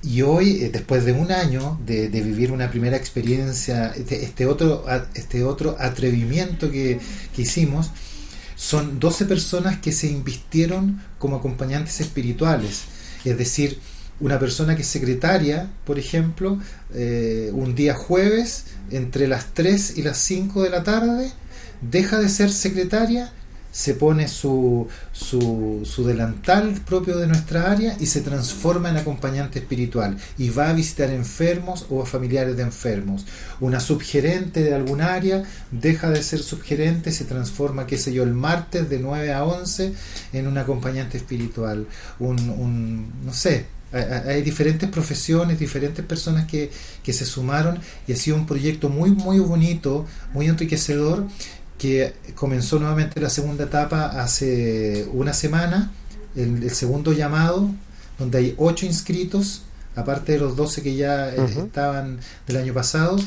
[0.02, 4.86] Y hoy, eh, después de un año de, vivir una primera experiencia, este, este, otro,
[5.14, 7.00] este otro atrevimiento que,
[7.36, 7.92] que hicimos,
[8.56, 12.84] son 12 personas que se invistieron como acompañantes espirituales.
[13.24, 13.80] Es decir,
[14.20, 16.60] una persona que es secretaria, por ejemplo,
[16.94, 21.32] eh, un día jueves, entre las 3 y las 5 de la tarde,
[21.82, 23.32] deja de ser secretaria
[23.72, 29.60] se pone su, su, su, delantal propio de nuestra área y se transforma en acompañante
[29.60, 33.26] espiritual y va a visitar enfermos o a familiares de enfermos.
[33.60, 38.34] Una subgerente de algún área deja de ser subgerente, se transforma, qué sé yo, el
[38.34, 39.94] martes de 9 a 11
[40.34, 41.86] en un acompañante espiritual.
[42.20, 46.72] Un, un no sé, hay diferentes profesiones, diferentes personas que,
[47.04, 51.26] que se sumaron y ha sido un proyecto muy, muy bonito, muy enriquecedor
[51.80, 55.92] que comenzó nuevamente la segunda etapa hace una semana,
[56.36, 57.72] el, segundo llamado,
[58.20, 59.64] donde hay ocho inscritos,
[59.96, 63.18] aparte de los 12 que ya eh, estaban del año pasado,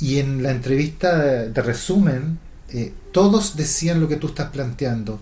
[0.00, 2.38] y en la entrevista de resumen,
[2.70, 5.20] eh, todos decían lo que tú estás planteando,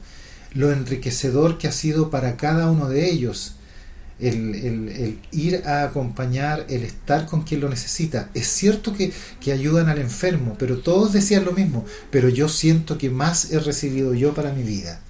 [0.55, 3.57] lo enriquecedor que ha sido para cada uno de ellos
[4.21, 8.31] el, ir a acompañar, el estar con quien lo necesita.
[8.35, 9.13] Es cierto que,
[9.53, 14.15] ayudan al enfermo, pero todos decían lo mismo, pero yo siento que más he recibido
[14.15, 15.01] yo para mi vida.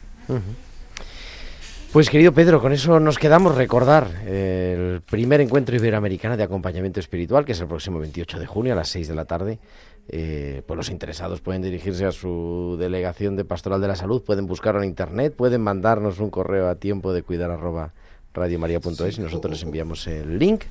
[1.93, 7.45] Pues querido Pedro, con eso nos quedamos recordar el primer encuentro iberoamericano de acompañamiento espiritual,
[7.45, 9.59] que es el próximo 28 de junio a las 6 de la tarde
[10.13, 14.47] eh, pues los interesados pueden dirigirse a su delegación de Pastoral de la Salud, pueden
[14.47, 17.93] buscarlo en internet, pueden mandarnos un correo a tiempo de cuidar arroba
[18.35, 20.63] radiomaria.es y nosotros les enviamos el link.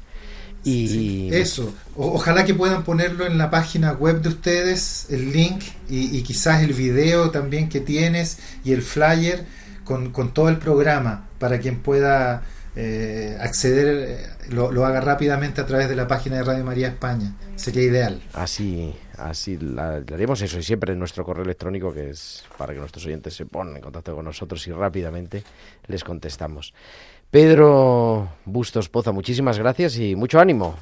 [0.63, 5.63] Y eso, O- ojalá que puedan ponerlo en la página web de ustedes, el link
[5.89, 9.45] y, y quizás el video también que tienes y el flyer
[9.85, 12.43] con, con todo el programa para quien pueda
[12.75, 16.89] eh, acceder, eh, lo, lo haga rápidamente a través de la página de Radio María
[16.89, 17.33] España.
[17.55, 18.21] Sería ideal.
[18.33, 22.73] así, así la- le haremos eso y siempre en nuestro correo electrónico que es para
[22.73, 25.41] que nuestros oyentes se pongan en contacto con nosotros y rápidamente
[25.87, 26.73] les contestamos.
[27.31, 30.75] Pedro Bustos Poza, muchísimas gracias y mucho ánimo.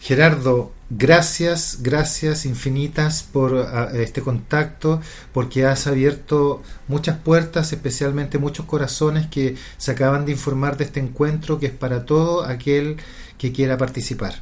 [0.00, 5.00] Gerardo, gracias, gracias infinitas por ah, este contacto,
[5.32, 11.00] porque has abierto muchas puertas, especialmente muchos corazones que se acaban de informar de este
[11.00, 12.98] encuentro, que es para todo aquel
[13.38, 14.34] que quiera participar.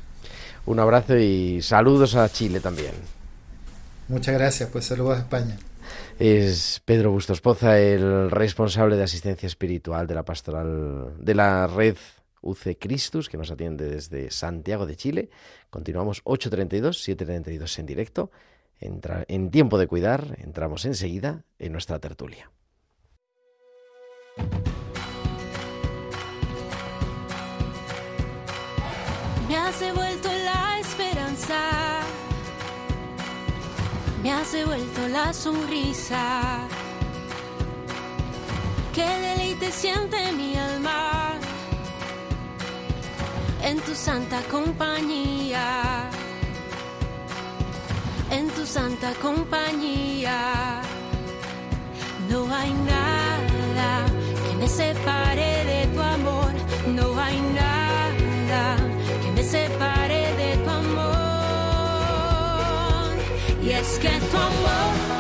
[0.66, 2.94] Un abrazo y saludos a Chile también.
[4.08, 5.56] Muchas gracias, pues saludos a España.
[6.18, 11.96] Es Pedro Bustos Poza, el responsable de asistencia espiritual de la pastoral de la red
[12.42, 15.30] UC Christus, que nos atiende desde Santiago de Chile.
[15.70, 18.30] Continuamos 8.32, 7.32 en directo.
[18.80, 22.50] En tiempo de cuidar, entramos enseguida en nuestra tertulia.
[29.48, 29.54] Me
[30.44, 31.91] la esperanza,
[34.22, 36.68] me has devuelto la sonrisa.
[38.94, 41.38] Qué deleite siente mi alma
[43.62, 46.10] en tu santa compañía,
[48.30, 50.80] en tu santa compañía.
[52.28, 54.06] No hay nada
[54.48, 56.52] que me separe de tu amor,
[56.86, 58.76] no hay nada
[59.22, 60.01] que me separe
[63.62, 65.11] Y es que tu amor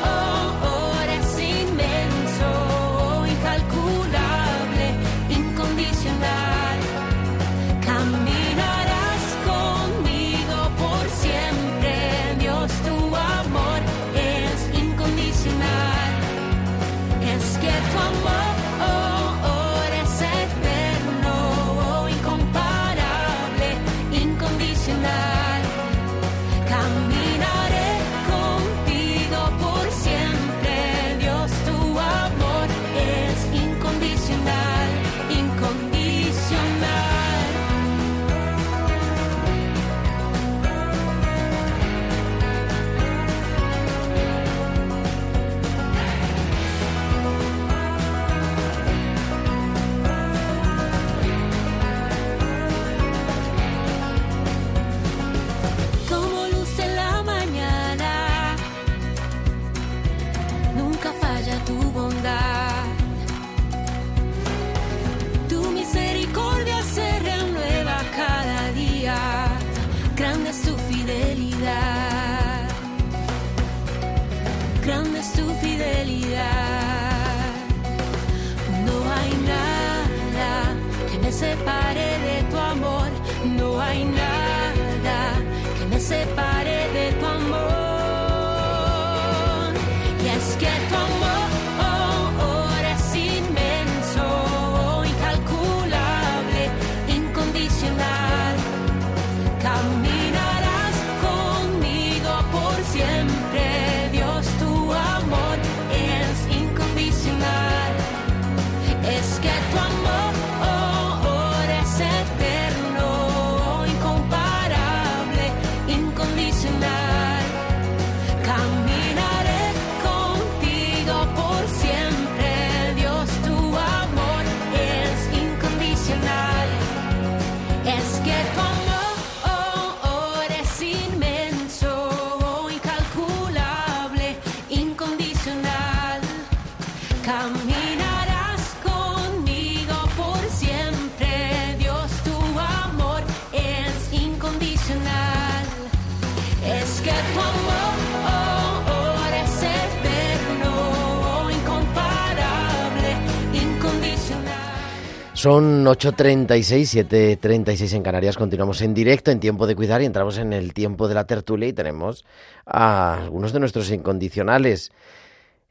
[155.46, 158.36] Son 8.36, 7.36 en Canarias.
[158.36, 161.66] Continuamos en directo, en tiempo de cuidar y entramos en el tiempo de la tertulia
[161.66, 162.24] y tenemos
[162.64, 164.92] a algunos de nuestros incondicionales.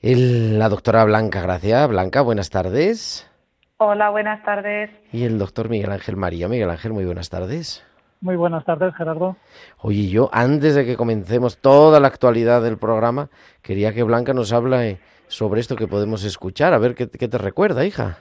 [0.02, 1.88] El- la doctora Blanca Gracia.
[1.88, 3.30] Blanca, buenas tardes.
[3.78, 4.90] Hola, buenas tardes.
[5.14, 6.50] Y el doctor Miguel Ángel María.
[6.50, 7.82] Miguel Ángel, muy buenas tardes.
[8.20, 9.38] Muy buenas tardes, Gerardo.
[9.78, 13.30] Oye, yo antes de que comencemos toda la actualidad del programa,
[13.62, 15.00] quería que Blanca nos hable
[15.30, 18.18] sobre esto que podemos escuchar, a ver qué, qué te recuerda, hija.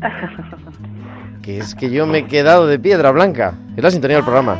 [1.42, 3.54] que es que yo me he quedado de piedra, Blanca.
[3.76, 4.58] Es la sintonía del programa.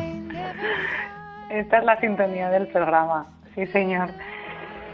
[1.50, 4.10] Esta es la sintonía del programa, sí señor.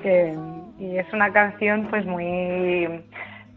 [0.05, 0.37] Eh,
[0.79, 2.89] y es una canción pues muy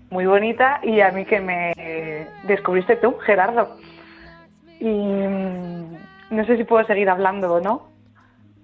[0.10, 1.74] muy bonita y a mí que me
[2.44, 3.78] descubriste tú, Gerardo.
[4.80, 5.98] Y mm,
[6.32, 7.90] no sé si puedo seguir hablando o no.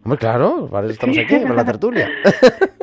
[0.04, 2.10] Hombre, claro, para eso estamos aquí, con la tertulia.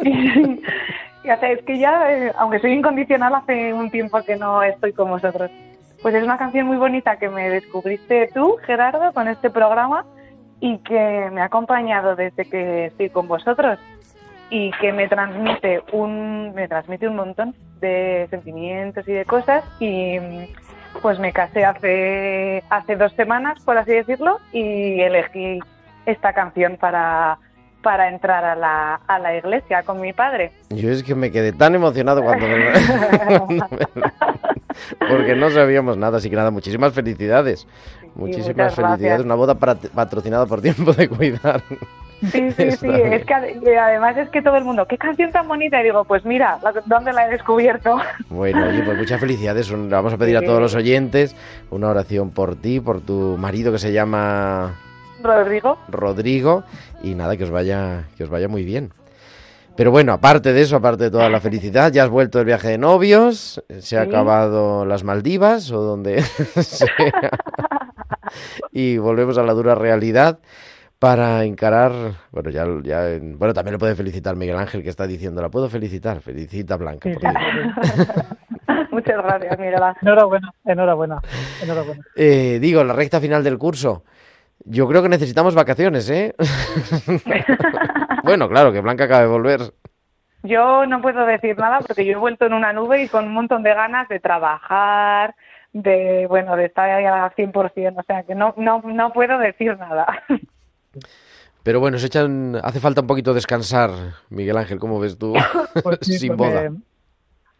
[1.22, 4.62] y, o sea, es que ya, eh, aunque soy incondicional, hace un tiempo que no
[4.62, 5.50] estoy con vosotros.
[6.02, 10.06] Pues es una canción muy bonita que me descubriste tú, Gerardo, con este programa
[10.60, 13.78] y que me ha acompañado desde que estoy con vosotros
[14.50, 20.18] y que me transmite un me transmite un montón de sentimientos y de cosas y
[21.00, 25.60] pues me casé hace hace dos semanas por así decirlo y elegí
[26.04, 27.38] esta canción para
[27.82, 30.52] para entrar a la, a la iglesia con mi padre.
[30.70, 33.60] Yo es que me quedé tan emocionado cuando me...
[34.98, 37.66] Porque no sabíamos nada, así que nada, muchísimas felicidades.
[38.14, 39.24] Muchísimas felicidades.
[39.24, 41.62] Una boda patrocinada por Tiempo de Cuidar.
[42.30, 42.88] Sí, sí, sí.
[42.88, 45.80] Es que además es que todo el mundo, qué canción tan bonita.
[45.80, 47.98] Y digo, pues mira, ¿dónde la he descubierto?
[48.28, 49.70] Bueno, oye, pues muchas felicidades.
[49.70, 51.36] Vamos a pedir a todos los oyentes
[51.70, 54.78] una oración por ti, por tu marido que se llama
[55.22, 55.78] Rodrigo.
[55.88, 56.64] Rodrigo.
[57.02, 58.92] Y nada, que os vaya, que os vaya muy bien.
[59.76, 62.68] Pero bueno, aparte de eso, aparte de toda la felicidad, ya has vuelto del viaje
[62.68, 66.20] de novios, se ha acabado las Maldivas o donde
[66.60, 67.30] sea.
[68.72, 70.38] y volvemos a la dura realidad
[70.98, 71.92] para encarar,
[72.30, 75.70] bueno, ya, ya bueno, también lo puede felicitar Miguel Ángel que está diciendo, la puedo
[75.70, 77.08] felicitar, felicita Blanca.
[78.90, 80.02] Muchas gracias, Miguel Ángel.
[80.02, 81.22] Enhorabuena, enhorabuena,
[81.62, 82.04] enhorabuena.
[82.16, 84.04] Eh, digo, la recta final del curso.
[84.64, 86.34] Yo creo que necesitamos vacaciones, ¿eh?
[88.24, 89.60] bueno, claro, que Blanca acaba de volver.
[90.42, 93.34] Yo no puedo decir nada porque yo he vuelto en una nube y con un
[93.34, 95.34] montón de ganas de trabajar,
[95.72, 99.78] de, bueno, de estar ahí al 100%, o sea que no, no, no puedo decir
[99.78, 100.06] nada.
[101.62, 103.90] Pero bueno, se echan, hace falta un poquito descansar,
[104.30, 105.34] Miguel Ángel, ¿cómo ves tú?
[105.82, 106.72] Pues Sin boda.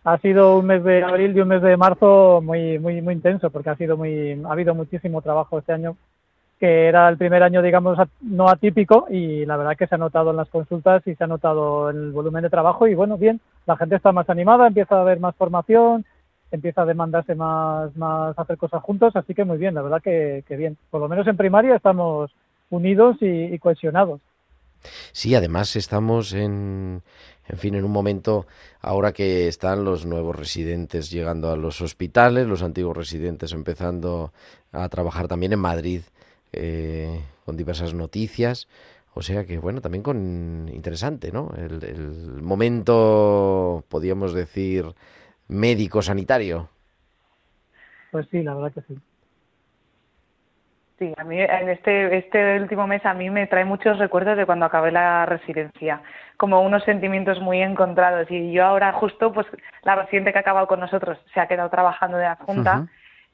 [0.02, 3.50] Ha sido un mes de abril y un mes de marzo muy, muy, muy intenso,
[3.50, 5.96] porque ha sido muy, ha habido muchísimo trabajo este año,
[6.60, 10.30] que era el primer año, digamos, no atípico, y la verdad que se ha notado
[10.30, 13.78] en las consultas y se ha notado el volumen de trabajo, y bueno, bien, la
[13.78, 16.04] gente está más animada, empieza a haber más formación,
[16.50, 20.44] empieza a demandarse más, más hacer cosas juntos, así que muy bien, la verdad que,
[20.46, 20.76] que bien.
[20.90, 22.30] Por lo menos en primaria estamos
[22.68, 24.20] unidos y, cohesionados.
[25.12, 27.02] Sí, además estamos en,
[27.48, 28.46] en fin, en un momento
[28.80, 34.32] ahora que están los nuevos residentes llegando a los hospitales, los antiguos residentes empezando
[34.72, 36.02] a trabajar también en Madrid
[36.52, 38.68] eh, con diversas noticias.
[39.14, 41.50] O sea que, bueno, también con interesante, ¿no?
[41.56, 44.86] El, el momento, podríamos decir,
[45.48, 46.68] médico-sanitario.
[48.12, 49.00] Pues sí, la verdad que sí.
[51.00, 54.44] Sí, a mí en este, este último mes a mí me trae muchos recuerdos de
[54.44, 56.02] cuando acabé la residencia,
[56.36, 58.30] como unos sentimientos muy encontrados.
[58.30, 59.46] Y yo ahora justo, pues
[59.82, 62.86] la residente que ha acabado con nosotros se ha quedado trabajando de adjunta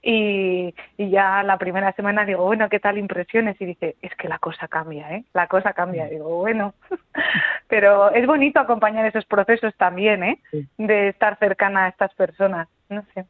[0.08, 3.60] y, y ya la primera semana digo, bueno, ¿qué tal impresiones?
[3.60, 5.24] Y dice, es que la cosa cambia, ¿eh?
[5.34, 6.06] La cosa cambia.
[6.06, 6.74] Y digo, bueno,
[7.68, 10.40] pero es bonito acompañar esos procesos también, ¿eh?
[10.78, 13.26] De estar cercana a estas personas, no sé.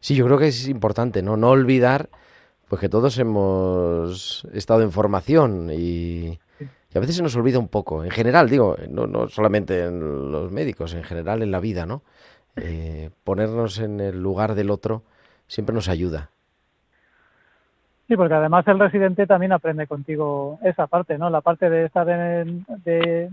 [0.00, 1.36] Sí, yo creo que es importante, ¿no?
[1.36, 2.08] No olvidar
[2.66, 6.38] pues que todos hemos estado en formación y,
[6.94, 10.50] a veces se nos olvida un poco, en general, digo, no, no solamente en los
[10.50, 12.02] médicos, en general en la vida, ¿no?
[12.56, 15.02] Eh, ponernos en el lugar del otro
[15.54, 16.30] siempre nos ayuda.
[18.08, 21.30] Sí, porque además el residente también aprende contigo esa parte, ¿no?
[21.30, 21.88] La parte de
[22.84, 23.30] de,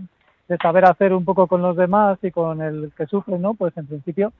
[0.48, 3.54] de saber hacer un poco con los demás y con el que sufre, ¿no?
[3.54, 4.32] Pues en principio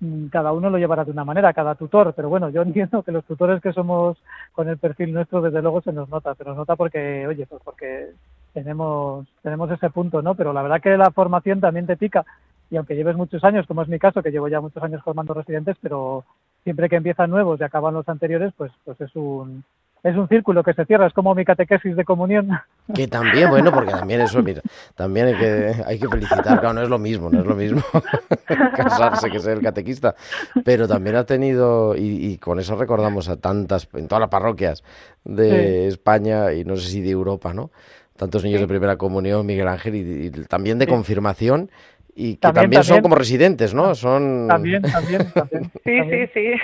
[0.00, 3.12] Mm, cada uno lo llevará de una manera, cada tutor, pero bueno, yo entiendo que
[3.12, 4.18] los tutores que somos
[4.52, 7.62] con el perfil nuestro, desde luego se nos nota, se nos nota porque, oye, pues
[7.64, 8.10] porque
[8.54, 10.34] tenemos, tenemos ese punto, ¿no?
[10.34, 12.24] Pero la verdad que la formación también te pica,
[12.70, 15.34] y aunque lleves muchos años, como es mi caso, que llevo ya muchos años formando
[15.34, 16.24] residentes, pero
[16.64, 19.64] siempre que empiezan nuevos y acaban los anteriores, pues, pues es un,
[20.02, 22.50] es un círculo que se cierra, es como mi catequesis de comunión.
[22.92, 24.62] Que también, bueno, porque también eso, mira,
[24.96, 27.80] también hay que, hay que felicitar, claro, no es lo mismo, no es lo mismo
[28.74, 30.16] casarse que ser el catequista,
[30.64, 34.82] pero también ha tenido, y, con eso recordamos a tantas, en todas las parroquias
[35.22, 37.70] de España y no sé si de Europa, ¿no?
[38.16, 41.70] Tantos niños de primera comunión, Miguel Ángel, y, también de confirmación,
[42.14, 43.94] y que también, son como residentes, ¿no?
[43.94, 44.46] Son...
[44.48, 45.70] También, también, también.
[45.84, 46.54] Sí, sí, sí.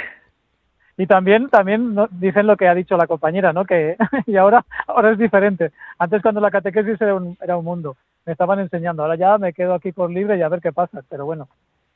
[0.99, 3.65] Y también, también dicen lo que ha dicho la compañera, ¿no?
[3.65, 5.73] Que y ahora, ahora es diferente.
[5.99, 9.03] Antes cuando la catequesis era un, era un mundo, me estaban enseñando.
[9.03, 11.03] Ahora ya me quedo aquí por libre y a ver qué pasa.
[11.09, 11.49] Pero bueno,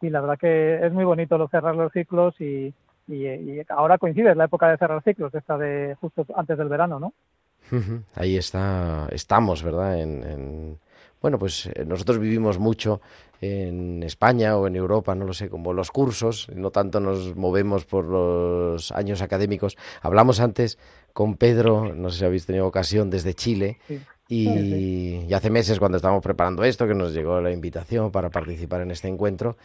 [0.02, 2.74] y la verdad que es muy bonito lo cerrar los ciclos y,
[3.08, 7.12] y, ahora coincide la época de cerrar ciclos, esta de justo antes del verano, ¿no?
[8.14, 9.98] Ahí está, estamos, ¿verdad?
[9.98, 10.78] en
[11.20, 13.00] bueno, pues eh, nosotros vivimos mucho
[13.40, 17.84] en España o en Europa, no lo sé, como los cursos, no tanto nos movemos
[17.84, 19.76] por los años académicos.
[20.02, 20.78] Hablamos antes
[21.12, 23.78] con Pedro, no sé si habéis tenido ocasión, desde Chile,
[24.32, 28.92] Y, hace meses cuando estábamos preparando esto, que nos llegó la invitación para participar en
[28.92, 29.56] este encuentro,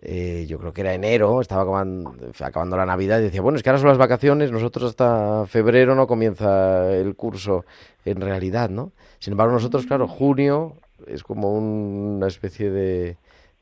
[0.00, 3.62] eh, yo creo que era enero, estaba acabando, acabando, la Navidad y decía, bueno, es
[3.62, 7.64] que ahora son las vacaciones, nosotros hasta febrero no comienza el curso
[8.04, 8.92] en realidad, ¿no?
[9.18, 10.76] Sin embargo, nosotros, claro, junio,
[11.06, 13.16] es como una especie de,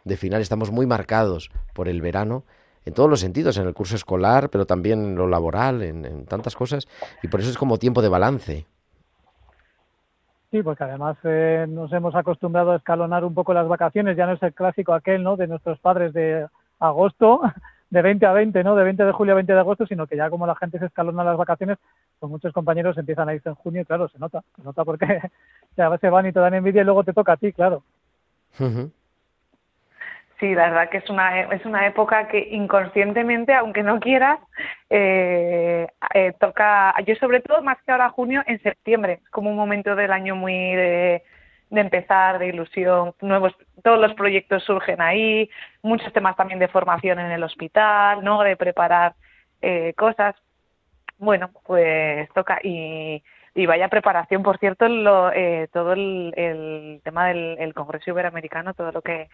[0.05, 0.41] de final.
[0.41, 2.45] Estamos muy marcados por el verano
[2.87, 6.55] en todos los sentidos, en el curso escolar, pero también en lo laboral, en, tantas
[6.55, 6.87] cosas,
[7.23, 8.65] y por eso es como tiempo de balance.
[10.53, 14.35] Sí, porque además eh, nos hemos acostumbrado a escalonar un poco las vacaciones, ya no
[14.35, 16.47] es el clásico aquel, ¿no?, de nuestros padres de
[16.79, 17.41] agosto,
[17.91, 20.17] de 20 a 20, ¿no?, de 20 de julio a 20 de agosto, sino que
[20.17, 21.79] ya como la gente se escalona las vacaciones,
[22.19, 25.07] pues muchos compañeros empiezan a irse en junio y claro, se nota, se nota porque
[25.77, 27.83] ya se van y te dan envidia y luego te toca a ti, claro.
[30.41, 34.39] Sí, la verdad que es una, es una época que inconscientemente, aunque no quieras,
[34.91, 39.57] eh, eh, toca, yo sobre todo más que ahora junio, en septiembre, es como un
[39.57, 41.23] momento del año muy de,
[41.71, 45.49] de empezar, de ilusión, nuevos, todos los proyectos surgen ahí,
[45.83, 48.43] muchos temas también de formación en el hospital, ¿no?
[48.43, 49.15] De preparar
[49.63, 50.35] eh, cosas.
[51.19, 53.23] Bueno, pues toca y,
[53.67, 58.93] vaya preparación, por cierto, lo, eh, todo el, el tema del el Congreso Iberoamericano, todo
[58.93, 59.29] lo que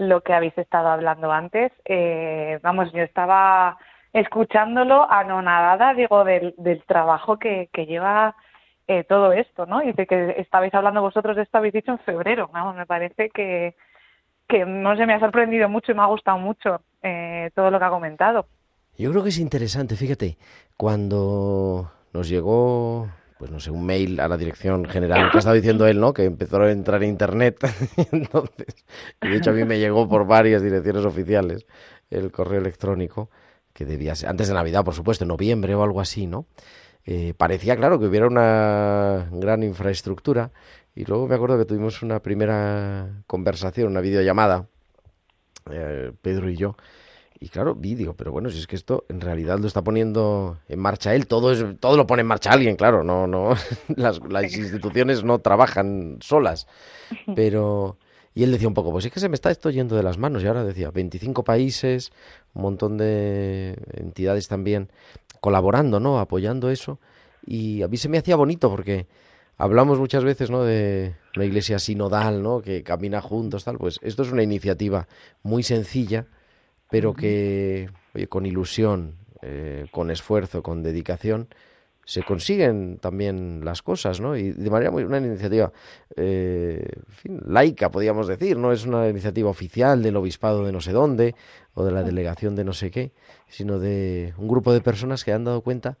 [0.00, 1.72] lo que habéis estado hablando antes.
[1.84, 3.76] Eh, vamos, yo estaba
[4.12, 6.54] escuchándolo anonadada, digo, del,
[6.86, 8.34] trabajo que, que lleva
[8.88, 9.82] eh, todo esto, ¿no?
[9.82, 13.30] Y de que estabais hablando vosotros de esto, habéis dicho en febrero, vamos, me parece
[13.30, 13.76] que,
[14.48, 17.78] que no sé, me ha sorprendido mucho y me ha gustado mucho eh, todo lo
[17.78, 18.46] que ha comentado.
[18.98, 20.36] Yo creo que es interesante, fíjate,
[20.76, 23.08] cuando nos llegó
[23.40, 26.12] pues no sé, un mail a la dirección general, que ha estado diciendo él, ¿no?
[26.12, 27.56] Que empezó a entrar en internet.
[28.12, 28.66] Entonces,
[29.22, 31.64] y de hecho a mí me llegó por varias direcciones oficiales
[32.10, 33.30] el correo electrónico,
[33.72, 36.44] que debía ser, antes de Navidad, por supuesto, en noviembre o algo así, ¿no?
[37.06, 40.50] Eh, parecía claro que hubiera una gran infraestructura
[40.94, 44.66] y luego me acuerdo que tuvimos una primera conversación, una videollamada,
[45.70, 46.76] eh, Pedro y yo,
[47.42, 50.78] y claro, vídeo, pero bueno, si es que esto en realidad lo está poniendo en
[50.78, 53.54] marcha él, todo es todo lo pone en marcha alguien, claro, no no
[53.96, 56.66] las, las instituciones no trabajan solas.
[57.34, 57.96] Pero
[58.34, 60.18] y él decía un poco, pues es que se me está esto yendo de las
[60.18, 62.12] manos y ahora decía 25 países,
[62.52, 64.90] un montón de entidades también
[65.40, 66.20] colaborando, ¿no?
[66.20, 67.00] apoyando eso
[67.46, 69.06] y a mí se me hacía bonito porque
[69.56, 70.62] hablamos muchas veces, ¿no?
[70.62, 72.60] de una iglesia sinodal, ¿no?
[72.60, 75.08] que camina juntos tal, pues esto es una iniciativa
[75.42, 76.26] muy sencilla
[76.90, 81.48] pero que oye, con ilusión, eh, con esfuerzo, con dedicación,
[82.04, 84.36] se consiguen también las cosas, ¿no?
[84.36, 85.70] Y de manera muy una iniciativa
[86.16, 86.84] eh,
[87.46, 91.36] laica, podríamos decir, no es una iniciativa oficial del obispado de no sé dónde
[91.74, 93.12] o de la delegación de no sé qué,
[93.48, 95.98] sino de un grupo de personas que han dado cuenta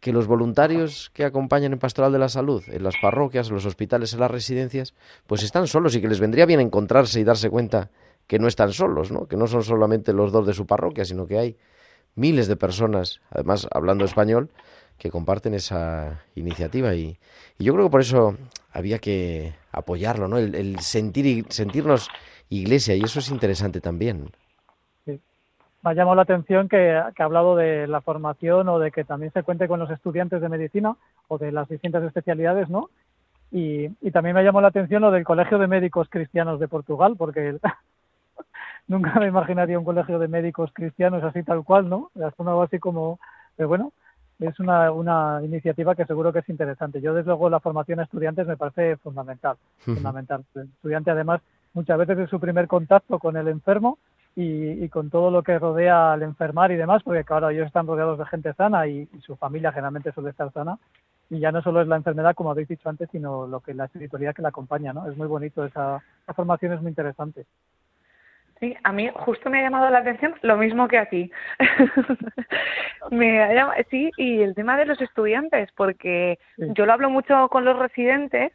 [0.00, 3.64] que los voluntarios que acompañan en Pastoral de la Salud, en las parroquias, en los
[3.64, 4.92] hospitales, en las residencias,
[5.26, 7.90] pues están solos y que les vendría bien encontrarse y darse cuenta
[8.26, 9.26] que no están solos, ¿no?
[9.26, 11.56] que no son solamente los dos de su parroquia, sino que hay
[12.14, 14.50] miles de personas, además hablando español,
[14.98, 17.18] que comparten esa iniciativa y,
[17.58, 18.36] yo creo que por eso
[18.72, 20.38] había que apoyarlo, ¿no?
[20.38, 22.08] El, sentir sentirnos
[22.48, 24.30] iglesia y eso es interesante también.
[25.06, 29.04] Me ha llamado la atención que, que ha hablado de la formación o de que
[29.04, 30.96] también se cuente con los estudiantes de medicina
[31.28, 32.90] o de las distintas especialidades, ¿no?
[33.52, 36.68] Y, y también me ha llamado la atención lo del Colegio de Médicos Cristianos de
[36.68, 37.58] Portugal, porque
[38.88, 42.10] nunca me imaginaría un colegio de médicos cristianos así tal cual, ¿no?
[42.62, 43.18] Así como,
[43.56, 43.92] pero bueno,
[44.40, 47.00] es una, una iniciativa que seguro que es interesante.
[47.00, 50.44] Yo, desde luego, la formación a estudiantes me parece fundamental, fundamental.
[50.54, 51.40] El estudiante, además,
[51.72, 53.98] muchas veces es su primer contacto con el enfermo
[54.36, 57.86] y, y, con todo lo que rodea al enfermar y demás, porque claro, ellos están
[57.86, 60.78] rodeados de gente sana y, su familia generalmente suele estar sana.
[61.30, 63.86] Y ya no solo es la enfermedad, como habéis dicho antes, sino lo que la
[63.86, 65.08] espiritualidad que la acompaña, ¿no?
[65.08, 67.46] Es muy bonito, esa, esa formación es muy interesante.
[68.60, 71.30] Sí, a mí justo me ha llamado la atención lo mismo que a ti.
[73.10, 77.64] me ha sí, y el tema de los estudiantes, porque yo lo hablo mucho con
[77.64, 78.52] los residentes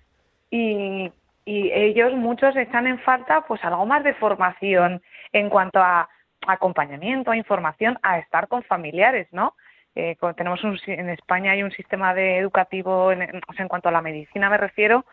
[0.50, 1.12] y,
[1.46, 5.02] y ellos muchos echan en falta pues algo más de formación
[5.34, 6.10] en cuanto a
[6.48, 9.54] acompañamiento, a información, a estar con familiares, ¿no?
[9.96, 13.90] eh, tenemos un, en España hay un sistema de educativo, en, o sea, en cuanto
[13.90, 15.06] a la medicina me refiero,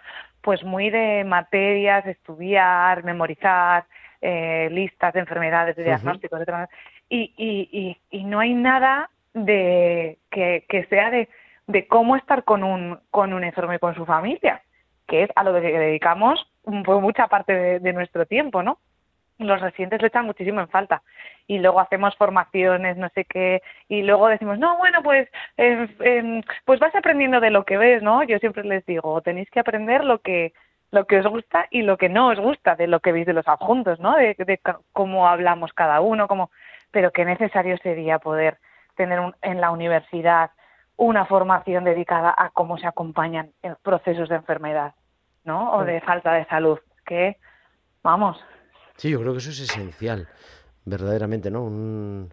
[0.42, 3.86] pues muy de materias, estudiar, memorizar,
[4.20, 6.40] eh, listas de enfermedades, de diagnósticos.
[7.08, 11.28] Y, y, y, y no hay nada de que, que sea de,
[11.66, 14.62] de cómo estar con un, con un enfermo y con su familia,
[15.06, 18.78] que es a lo que dedicamos pues, mucha parte de, de nuestro tiempo, ¿no?
[19.38, 21.02] Los residentes lo echan muchísimo en falta.
[21.46, 26.40] Y luego hacemos formaciones, no sé qué, y luego decimos, no, bueno, pues, eh, eh,
[26.64, 28.22] pues vas aprendiendo de lo que ves, ¿no?
[28.24, 30.54] Yo siempre les digo, tenéis que aprender lo que,
[30.92, 33.32] lo que os gusta y lo que no os gusta de lo que veis de
[33.32, 34.14] los adjuntos, ¿no?
[34.16, 34.60] De,
[34.92, 36.50] cómo hablamos cada uno, cómo,
[36.90, 38.58] pero qué necesario sería poder
[38.96, 40.50] tener un- en la universidad
[40.96, 44.94] una formación dedicada a cómo se acompañan en procesos de enfermedad,
[45.44, 45.72] ¿no?
[45.74, 47.36] O de falta de salud, que,
[48.02, 48.42] vamos,
[48.96, 50.26] Sí, yo creo que eso es esencial,
[50.86, 51.64] verdaderamente, ¿no?
[51.64, 52.32] Un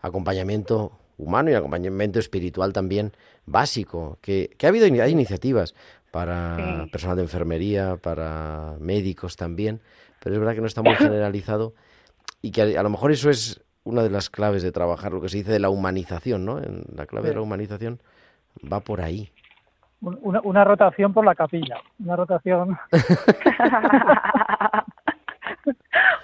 [0.00, 3.12] acompañamiento humano y acompañamiento espiritual también
[3.46, 5.74] básico, que, que ha habido hay iniciativas
[6.10, 6.90] para Sí.
[6.90, 9.80] personal de enfermería, para médicos también,
[10.20, 11.74] pero es verdad que no está muy generalizado
[12.42, 15.20] y que a, a lo mejor eso es una de las claves de trabajar, lo
[15.20, 16.58] que se dice de la humanización, ¿no?
[16.58, 18.00] En la clave de la humanización
[18.72, 19.30] va por ahí.
[20.00, 22.78] Un- Una, una rotación por la capilla, una rotación.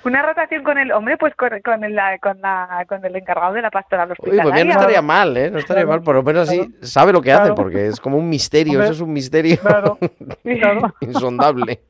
[0.05, 3.63] Una rotación con el hombre, pues con, con, el, con, la, con el encargado de
[3.63, 4.43] la pastoral Oye, hospitalaria.
[4.45, 5.51] pues mira, no estaría mal, ¿eh?
[5.51, 7.55] No estaría Claro, mal, por lo menos así sabe lo que hace, claro.
[7.55, 9.99] porque es como un misterio, Hombre, eso es un misterio claro,
[10.43, 10.95] claro.
[11.01, 11.81] insondable.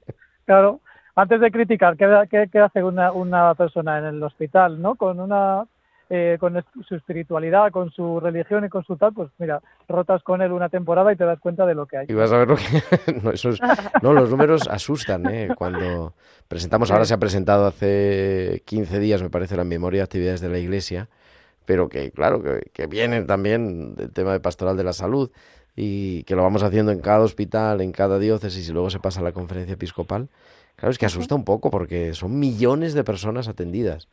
[0.45, 0.81] Claro,
[1.15, 4.97] antes de criticar, ¿qué, qué, qué hace una, una persona en el hospital, no?
[4.97, 5.65] Con una
[6.13, 10.43] eh, con su espiritualidad, con su religión y con su tal, pues mira, rotas con
[10.43, 12.07] él una temporada y te das cuenta de lo que hay.
[12.09, 12.63] Y vas a ver lo que...
[13.23, 13.61] no, eso es-
[14.03, 15.49] no, los números asustan, ¿eh?
[15.57, 16.15] Cuando
[16.49, 20.49] presentamos, ahora se ha presentado hace 15 días, me parece, la memoria de actividades de
[20.49, 21.09] la Iglesia,
[21.65, 25.31] pero que, claro, que, que vienen también del tema de pastoral de la salud
[25.77, 29.21] y que lo vamos haciendo en cada hospital, en cada diócesis y luego se pasa
[29.21, 30.29] a la conferencia episcopal.
[30.75, 34.09] Claro, es que asusta un poco porque son millones de personas atendidas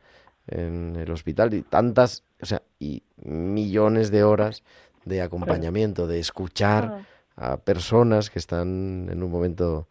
[0.48, 4.62] en el hospital y tantas, o sea, y millones de horas
[5.04, 7.02] de acompañamiento, de escuchar
[7.36, 9.86] a personas que están en un momento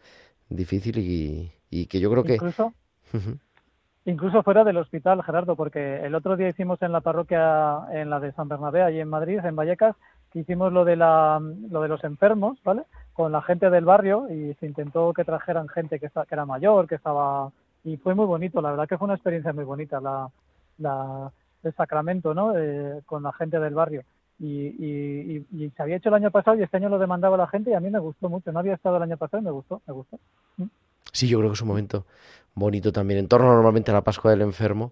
[0.49, 2.33] difícil y, y que yo creo que...
[2.35, 2.73] Incluso,
[4.05, 8.19] incluso fuera del hospital, Gerardo, porque el otro día hicimos en la parroquia, en la
[8.19, 9.95] de San Bernabé, allí en Madrid, en Vallecas,
[10.31, 12.83] que hicimos lo de, la, lo de los enfermos, ¿vale?
[13.13, 16.45] Con la gente del barrio y se intentó que trajeran gente que, esta- que era
[16.45, 17.51] mayor, que estaba...
[17.83, 20.29] Y fue muy bonito, la verdad que fue una experiencia muy bonita la,
[20.77, 21.31] la,
[21.63, 22.53] el sacramento, ¿no?
[22.57, 24.03] Eh, con la gente del barrio.
[24.39, 27.37] Y, y, y- y se había hecho el año pasado y este año lo demandaba
[27.37, 28.51] la gente y a mí me gustó mucho.
[28.51, 30.19] No había estado el año pasado y me gustó, me gustó.
[31.11, 32.05] Sí, yo creo que es un momento
[32.53, 34.91] bonito también, en torno normalmente a la Pascua del Enfermo.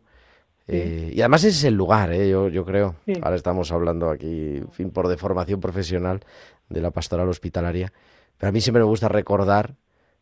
[0.68, 2.28] Eh, y además ese es el lugar, ¿eh?
[2.28, 2.96] yo, yo creo.
[3.06, 3.14] Sí.
[3.22, 6.22] Ahora estamos hablando aquí, en fin, por deformación profesional
[6.70, 7.94] de la pastoral hospitalaria.
[8.38, 9.76] Pero a mí siempre me gusta recordar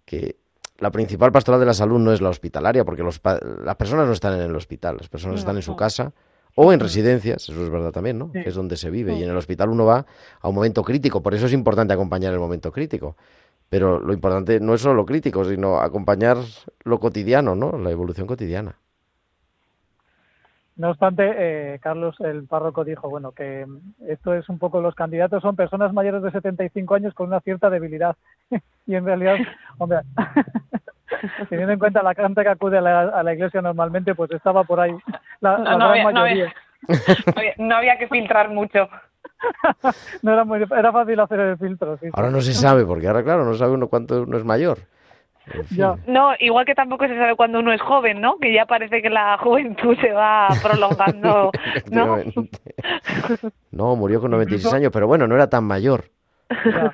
[0.05, 0.35] que
[0.79, 4.07] la principal pastoral de la salud no es la hospitalaria, porque los pa- las personas
[4.07, 5.39] no están en el hospital, las personas No.
[5.39, 6.11] están en su casa
[6.55, 8.29] o en residencias, eso es verdad también, ¿no?
[8.33, 8.39] Sí.
[8.45, 9.15] Es donde se vive.
[9.15, 10.05] Y en el hospital uno va
[10.41, 13.15] a un momento crítico, por eso es importante acompañar el momento crítico.
[13.69, 16.37] Pero lo importante no es solo lo crítico, sino acompañar
[16.83, 17.77] lo cotidiano, ¿no?
[17.79, 18.75] La evolución cotidiana.
[20.75, 24.95] No obstante, eh, Carlos, el párroco dijo, bueno, que mm, esto es un poco, los
[24.95, 28.15] candidatos son personas mayores de 75 años con una cierta debilidad.
[28.87, 29.35] y en realidad,
[29.77, 29.99] hombre,
[31.49, 34.63] teniendo en cuenta la gente que acude a la, a la iglesia normalmente, pues estaba
[34.63, 34.95] por ahí
[35.41, 36.53] la, No, la no gran había- mayoría.
[36.87, 38.89] No había, no había que filtrar mucho.
[40.21, 41.97] No era, muy, era fácil hacer el filtro.
[41.97, 42.11] Sí, sí.
[42.13, 44.77] Ahora no se sabe, porque ahora, claro, no sabe uno cuánto uno es mayor.
[45.51, 45.77] En fin.
[45.77, 45.95] Ya.
[46.07, 48.37] No, igual que tampoco se sabe cuando uno es joven, ¿no?
[48.37, 51.51] Que ya parece que la juventud se va prolongando,
[51.91, 52.17] ¿no?
[53.71, 56.05] No, murió con 96 años, pero bueno, no era tan mayor.
[56.49, 56.93] Ya.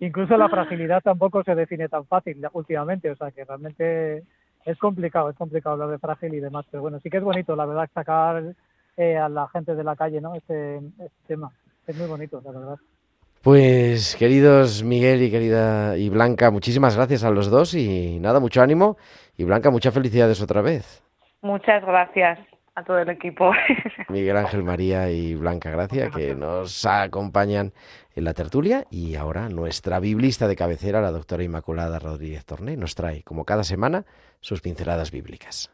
[0.00, 4.22] Incluso la fragilidad tampoco se define tan fácil últimamente, o sea que realmente
[4.64, 7.56] es complicado, es complicado hablar de frágil y demás, pero bueno, sí que es bonito,
[7.56, 8.54] la verdad, sacar
[8.96, 10.34] eh, a la gente de la calle, ¿no?
[10.34, 11.50] Este, este tema,
[11.86, 12.76] es muy bonito, la verdad.
[13.42, 18.62] Pues queridos Miguel y querida y Blanca, muchísimas gracias a los dos y nada, mucho
[18.62, 18.96] ánimo
[19.36, 21.04] y Blanca, muchas felicidades otra vez.
[21.40, 22.40] Muchas gracias
[22.74, 23.52] a todo el equipo.
[24.08, 27.72] Miguel Ángel María y Blanca Gracia que nos acompañan
[28.16, 32.96] en la tertulia y ahora nuestra biblista de cabecera, la doctora Inmaculada Rodríguez Torné, nos
[32.96, 34.04] trae como cada semana
[34.40, 35.70] sus pinceladas bíblicas.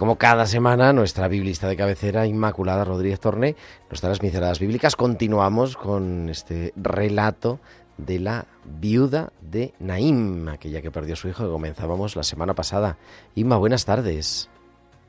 [0.00, 3.54] Como cada semana, nuestra biblista de cabecera, Inmaculada Rodríguez Torné,
[3.90, 4.96] nos da las pinceladas bíblicas.
[4.96, 7.60] Continuamos con este relato
[7.98, 12.54] de la viuda de Naim, aquella que perdió a su hijo que comenzábamos la semana
[12.54, 12.96] pasada.
[13.34, 14.48] Inma, buenas tardes.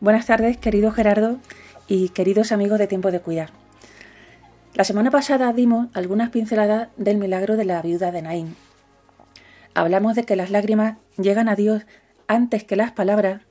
[0.02, 1.38] Buenas tardes, querido Gerardo
[1.88, 3.52] y queridos amigos de Tiempo de Cuidar.
[4.74, 8.56] La semana pasada dimos algunas pinceladas del milagro de la viuda de Naim.
[9.74, 11.84] Hablamos de que las lágrimas llegan a Dios
[12.28, 13.44] antes que las palabras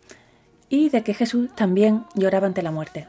[0.71, 3.07] y de que Jesús también lloraba ante la muerte.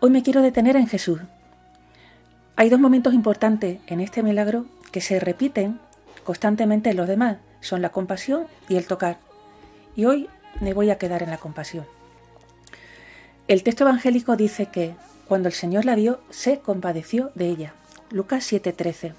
[0.00, 1.20] Hoy me quiero detener en Jesús.
[2.56, 5.80] Hay dos momentos importantes en este milagro que se repiten
[6.24, 7.38] constantemente en los demás.
[7.60, 9.18] Son la compasión y el tocar.
[9.96, 10.28] Y hoy
[10.60, 11.84] me voy a quedar en la compasión.
[13.48, 14.94] El texto evangélico dice que
[15.26, 17.74] cuando el Señor la vio, se compadeció de ella.
[18.10, 19.14] Lucas 7:13.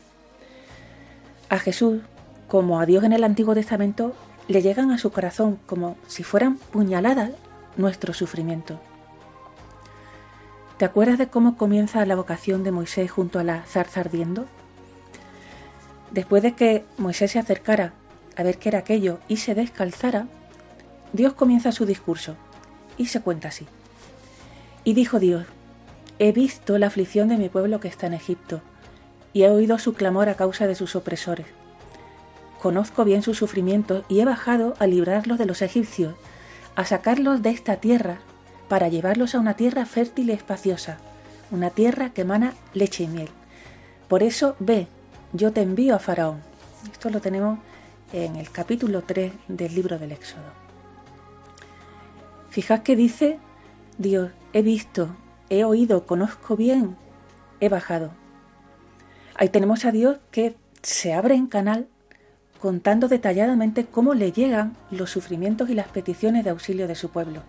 [1.50, 2.02] A Jesús,
[2.48, 4.16] como a Dios en el Antiguo Testamento,
[4.48, 7.32] le llegan a su corazón como si fueran puñaladas
[7.78, 8.80] nuestro sufrimiento.
[10.78, 14.46] ¿Te acuerdas de cómo comienza la vocación de Moisés junto a la zarza ardiendo?
[16.12, 17.94] Después de que Moisés se acercara
[18.36, 20.28] a ver qué era aquello y se descalzara,
[21.14, 22.36] Dios comienza su discurso
[22.98, 23.66] y se cuenta así.
[24.84, 25.46] Y dijo Dios,
[26.20, 28.62] he visto la aflicción de mi pueblo que está en Egipto,
[29.32, 31.48] y he oído su clamor a causa de sus opresores
[32.64, 36.16] Conozco bien sus sufrimientos y he bajado a librarlos de los egipcios,
[36.78, 38.20] a sacarlos de esta tierra,
[38.70, 40.98] para llevarlos a una tierra fértil y espaciosa,
[41.52, 43.28] una tierra que emana leche y miel.
[44.08, 44.88] Por eso ve,
[45.34, 46.40] yo te envío a Faraón.
[46.90, 47.60] Esto lo tenemos
[48.14, 50.54] en el capítulo 3 del libro del Éxodo.
[52.50, 53.40] Fijad que dice
[53.98, 55.10] Dios, he visto,
[55.50, 56.96] he oído, conozco bien,
[57.60, 58.12] he bajado.
[59.36, 61.90] Ahí tenemos a Dios que se abre en canal
[62.64, 67.42] contando detalladamente cómo le llegan los sufrimientos y las peticiones de auxilio de su pueblo.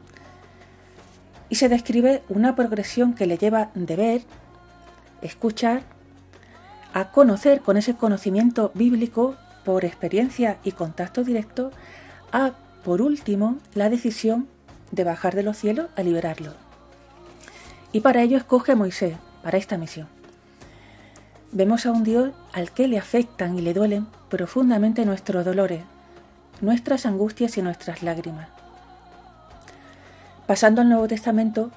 [1.48, 4.22] Y se describe una progresión que le lleva de ver,
[5.22, 5.82] escuchar,
[6.92, 11.70] a conocer con ese conocimiento bíblico por experiencia y contacto directo,
[12.32, 14.48] a, por último, la decisión
[14.90, 16.54] de bajar de los cielos a liberarlo.
[17.92, 20.08] Y para ello escoge a Moisés, para esta misión
[21.54, 25.84] vemos a un Dios al que le afectan y le duelen profundamente nuestros dolores,
[26.60, 28.48] nuestras angustias y nuestras lágrimas.
[30.48, 31.70] Pasando al Nuevo Testamento,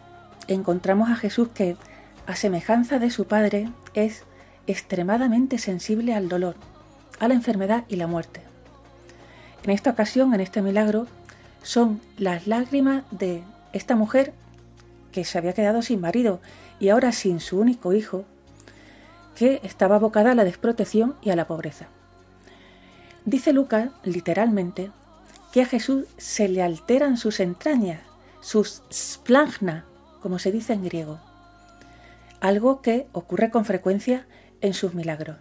[0.47, 1.77] encontramos a Jesús que,
[2.25, 4.23] a semejanza de su Padre, es
[4.65, 6.55] extremadamente sensible al dolor,
[7.19, 8.41] a la enfermedad y la muerte.
[9.63, 11.05] En esta ocasión, en este milagro,
[11.61, 14.33] son las lágrimas de esta mujer
[15.11, 16.39] que se había quedado sin marido
[16.79, 18.25] y ahora sin su único hijo,
[19.35, 21.89] que estaba abocada a la desprotección y a la pobreza.
[23.27, 24.89] Dice Lucas, literalmente,
[25.51, 27.99] que a Jesús se le alteran sus entrañas,
[28.39, 29.83] sus splagna,
[30.21, 31.19] como se dice en griego,
[32.39, 34.25] algo que ocurre con frecuencia
[34.61, 35.35] en sus milagros.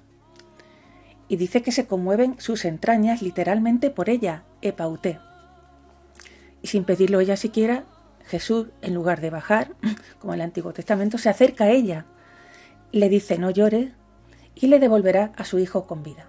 [1.28, 5.20] Y dice que se conmueven sus entrañas literalmente por ella, epauté.
[6.62, 7.84] Y sin pedirlo ella siquiera,
[8.24, 9.76] Jesús, en lugar de bajar,
[10.18, 12.04] como en el Antiguo Testamento, se acerca a ella
[12.90, 13.92] le dice no llore
[14.56, 16.28] y le devolverá a su hijo con vida.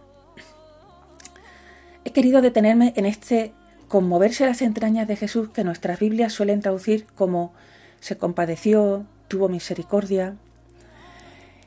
[2.07, 3.51] He querido detenerme en este
[3.89, 7.51] conmoverse las entrañas de Jesús que nuestras Biblias suelen traducir como
[7.99, 10.37] se compadeció, tuvo misericordia.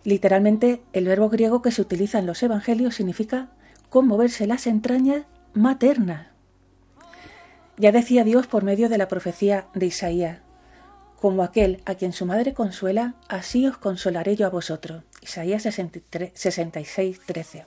[0.02, 3.50] Literalmente, el verbo griego que se utiliza en los Evangelios significa
[3.90, 6.28] conmoverse las entrañas maternas.
[7.76, 10.38] Ya decía Dios por medio de la profecía de Isaías,
[11.20, 15.02] como aquel a quien su madre consuela, así os consolaré yo a vosotros.
[15.20, 17.64] Isaías 66, 13.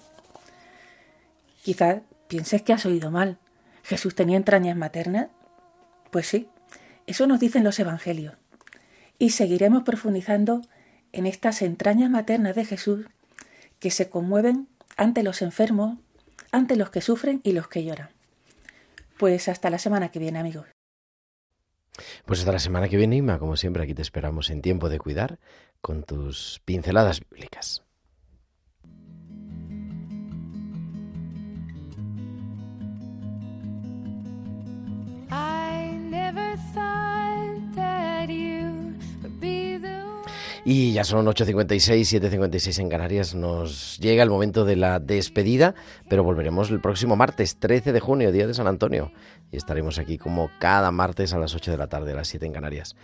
[1.62, 3.38] Quizás pienses que has oído mal.
[3.84, 5.28] ¿Jesús tenía entrañas maternas?
[6.12, 6.48] Pues sí,
[7.08, 8.36] eso nos dicen los evangelios.
[9.20, 10.62] Y seguiremos profundizando
[11.12, 13.06] en estas entrañas maternas de Jesús
[13.80, 14.68] que se conmueven
[14.98, 15.98] ante los enfermos,
[16.52, 18.10] ante los que sufren y los que lloran.
[19.18, 20.68] Pues hasta la semana que viene, amigos.
[22.26, 25.00] Pues hasta la semana que viene, Ima, como siempre, aquí te esperamos en tiempo de
[25.00, 25.40] cuidar
[25.82, 27.83] con tus pinceladas bíblicas.
[40.66, 43.36] Y ya son 8.56, 7.56 en Canarias.
[43.36, 45.76] Nos llega el momento de la despedida,
[46.08, 49.12] pero volveremos el próximo martes, 13 de junio, día de San Antonio.
[49.52, 52.46] Y estaremos aquí como cada martes a las 8 de la tarde, a las 7
[52.46, 52.96] en Canarias.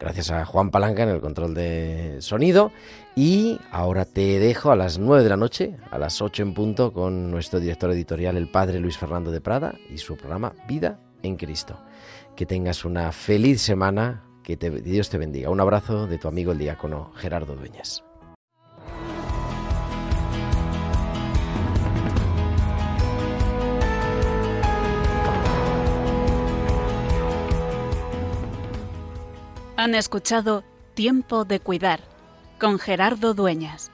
[0.00, 2.72] Gracias a Juan Palanca en el control de sonido.
[3.14, 6.92] Y ahora te dejo a las 9 de la noche, a las 8 en punto,
[6.92, 11.36] con nuestro director editorial, el padre Luis Fernando de Prada, y su programa Vida en
[11.36, 11.78] Cristo.
[12.34, 15.48] Que tengas una feliz semana Que Dios te bendiga.
[15.48, 18.04] Un abrazo de tu amigo el diácono Gerardo Dueñas.
[29.78, 32.00] Han escuchado Tiempo de Cuidar
[32.60, 33.93] con Gerardo Dueñas.